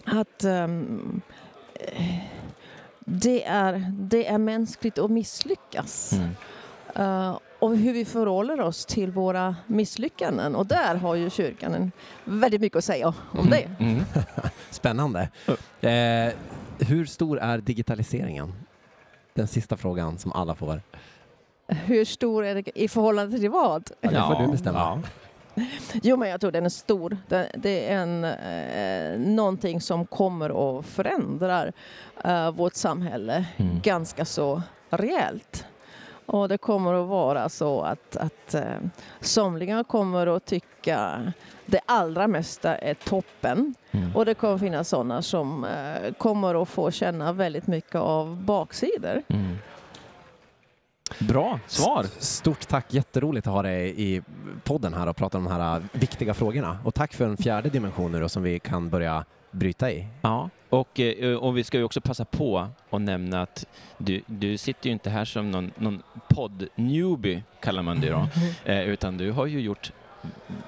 att 0.06 0.44
um, 0.44 1.20
det, 3.00 3.44
är, 3.44 3.92
det 3.92 4.26
är 4.26 4.38
mänskligt 4.38 4.98
att 4.98 5.10
misslyckas. 5.10 6.12
Mm. 6.12 6.30
Uh, 6.98 7.38
och 7.58 7.76
hur 7.76 7.92
vi 7.92 8.04
förhåller 8.04 8.60
oss 8.60 8.86
till 8.86 9.10
våra 9.10 9.56
misslyckanden. 9.66 10.54
Och 10.56 10.66
där 10.66 10.94
har 10.94 11.14
ju 11.14 11.30
kyrkan 11.30 11.74
en, 11.74 11.92
väldigt 12.24 12.60
mycket 12.60 12.76
att 12.76 12.84
säga 12.84 13.14
om 13.32 13.50
det. 13.50 13.68
Mm. 13.78 14.02
Spännande. 14.70 15.28
Eh, 15.80 16.32
hur 16.78 17.06
stor 17.06 17.38
är 17.38 17.58
digitaliseringen? 17.58 18.52
Den 19.34 19.46
sista 19.46 19.76
frågan 19.76 20.18
som 20.18 20.32
alla 20.32 20.54
får. 20.54 20.80
Hur 21.68 22.04
stor 22.04 22.44
är 22.44 22.54
det 22.54 22.78
i 22.78 22.88
förhållande 22.88 23.38
till 23.38 23.50
vad? 23.50 23.90
Ja, 24.00 24.10
det 24.10 24.16
får 24.16 24.42
du 24.42 24.52
bestämma. 24.52 24.78
Ja. 24.78 25.02
Jo, 26.02 26.16
men 26.16 26.28
jag 26.28 26.40
tror 26.40 26.50
den 26.52 26.64
är 26.64 26.68
stor. 26.68 27.16
Det, 27.54 27.90
är 27.92 27.98
en, 27.98 28.24
eh, 28.24 29.18
någonting 29.34 29.80
som 29.80 30.06
kommer 30.06 30.78
att 30.78 30.86
förändra 30.86 31.72
eh, 32.24 32.50
vårt 32.50 32.74
samhälle 32.74 33.44
Mm. 33.56 33.80
ganska 33.80 34.24
så 34.24 34.62
rejält. 34.90 35.64
Och 36.26 36.48
det 36.48 36.58
kommer 36.58 36.94
att 36.94 37.08
vara 37.08 37.48
så 37.48 37.80
att, 37.82 38.16
att 38.16 38.54
eh, 38.54 38.62
somliga 39.20 39.84
kommer 39.84 40.26
att 40.26 40.44
tycka 40.44 41.32
det 41.66 41.80
allra 41.86 42.26
mesta 42.26 42.76
är 42.76 42.94
toppen. 42.94 43.74
Mm. 43.90 44.16
Och 44.16 44.24
det 44.24 44.34
kommer 44.34 44.58
finnas 44.58 44.88
sådana 44.88 45.22
som 45.22 45.64
eh, 45.64 46.12
kommer 46.12 46.62
att 46.62 46.68
få 46.68 46.90
känna 46.90 47.32
väldigt 47.32 47.66
mycket 47.66 47.94
av 47.94 48.36
baksidor. 48.44 49.22
Mm. 49.28 49.58
Bra 51.18 51.60
svar! 51.66 52.06
Stort 52.18 52.68
tack, 52.68 52.94
jätteroligt 52.94 53.46
att 53.46 53.52
ha 53.52 53.62
dig 53.62 53.94
i 53.96 54.22
podden 54.64 54.94
här 54.94 55.06
och 55.06 55.16
prata 55.16 55.38
om 55.38 55.44
de 55.44 55.52
här 55.52 55.82
viktiga 55.92 56.34
frågorna. 56.34 56.78
Och 56.84 56.94
tack 56.94 57.14
för 57.14 57.24
en 57.24 57.36
fjärde 57.36 57.68
dimension 57.68 58.12
nu 58.12 58.20
då, 58.20 58.28
som 58.28 58.42
vi 58.42 58.58
kan 58.58 58.90
börja 58.90 59.24
bryta 59.50 59.90
i. 59.92 60.06
Ja, 60.22 60.50
och, 60.68 61.00
eh, 61.00 61.36
och 61.36 61.56
vi 61.56 61.64
ska 61.64 61.78
ju 61.78 61.84
också 61.84 62.00
passa 62.00 62.24
på 62.24 62.68
att 62.90 63.00
nämna 63.00 63.42
att 63.42 63.66
du, 63.98 64.22
du 64.26 64.58
sitter 64.58 64.86
ju 64.86 64.92
inte 64.92 65.10
här 65.10 65.24
som 65.24 65.50
någon, 65.50 65.70
någon 65.76 66.02
podd-newbie, 66.28 67.42
kallar 67.60 67.82
man 67.82 68.00
det 68.00 68.10
då, 68.10 68.28
eh, 68.64 68.80
utan 68.80 69.16
du 69.16 69.32
har 69.32 69.46
ju 69.46 69.60
gjort 69.60 69.92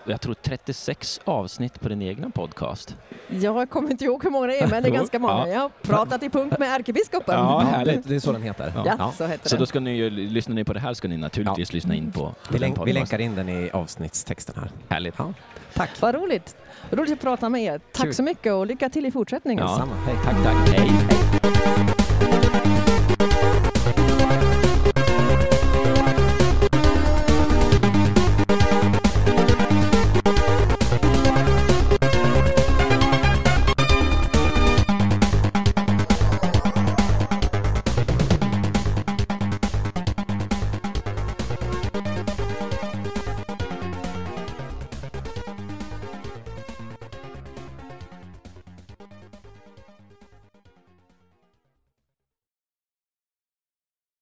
jag 0.04 0.20
tror 0.20 0.34
36 0.34 1.20
avsnitt 1.24 1.80
på 1.80 1.88
din 1.88 2.02
egna 2.02 2.30
podcast. 2.30 2.96
Jag 3.28 3.70
kommer 3.70 3.90
inte 3.90 4.04
ihåg 4.04 4.24
hur 4.24 4.30
många 4.30 4.46
det 4.46 4.58
är, 4.60 4.66
men 4.68 4.82
det 4.82 4.88
är 4.88 4.92
ganska 4.94 5.18
många. 5.18 5.34
ja. 5.34 5.48
Jag 5.48 5.60
har 5.60 5.68
pratat 5.82 6.22
i 6.22 6.30
punkt 6.30 6.58
med 6.58 6.68
ärkebiskopen. 6.74 7.34
Ja, 7.34 7.58
det, 7.64 7.76
härligt. 7.76 8.08
det 8.08 8.14
är 8.14 8.20
så 8.20 8.32
den 8.32 8.42
heter. 8.42 8.72
Ja, 8.98 9.12
så 9.18 9.26
heter 9.26 9.48
Så 9.48 9.56
då 9.56 9.66
ska 9.66 9.80
ni 9.80 9.96
ju, 9.96 10.10
lyssnar 10.10 10.54
ni 10.54 10.64
på 10.64 10.72
det 10.72 10.80
här 10.80 10.94
ska 10.94 11.08
ni 11.08 11.16
naturligtvis 11.16 11.72
lyssna 11.72 11.94
in 11.94 12.12
på, 12.12 12.20
på 12.20 12.34
Vi, 12.48 12.58
den 12.58 12.60
länk, 12.60 12.86
vi 12.88 12.92
länkar 12.92 13.18
in 13.18 13.34
den 13.34 13.48
i 13.48 13.70
avsnittstexten 13.70 14.54
här. 14.58 14.70
Härligt. 14.88 15.14
Ja. 15.18 15.34
Tack. 15.74 15.90
Vad 16.00 16.14
roligt. 16.14 16.56
Roligt 16.90 17.12
att 17.12 17.20
prata 17.20 17.48
med 17.48 17.62
er. 17.62 17.80
Tack 17.92 18.04
Kul. 18.04 18.14
så 18.14 18.22
mycket 18.22 18.52
och 18.52 18.66
lycka 18.66 18.88
till 18.90 19.06
i 19.06 19.10
fortsättningen. 19.10 19.64
Ja. 19.64 19.76
Samma. 19.76 19.94
Hej. 19.94 20.16
Tack, 20.24 20.42
tack. 20.44 20.68
Hej. 20.68 21.57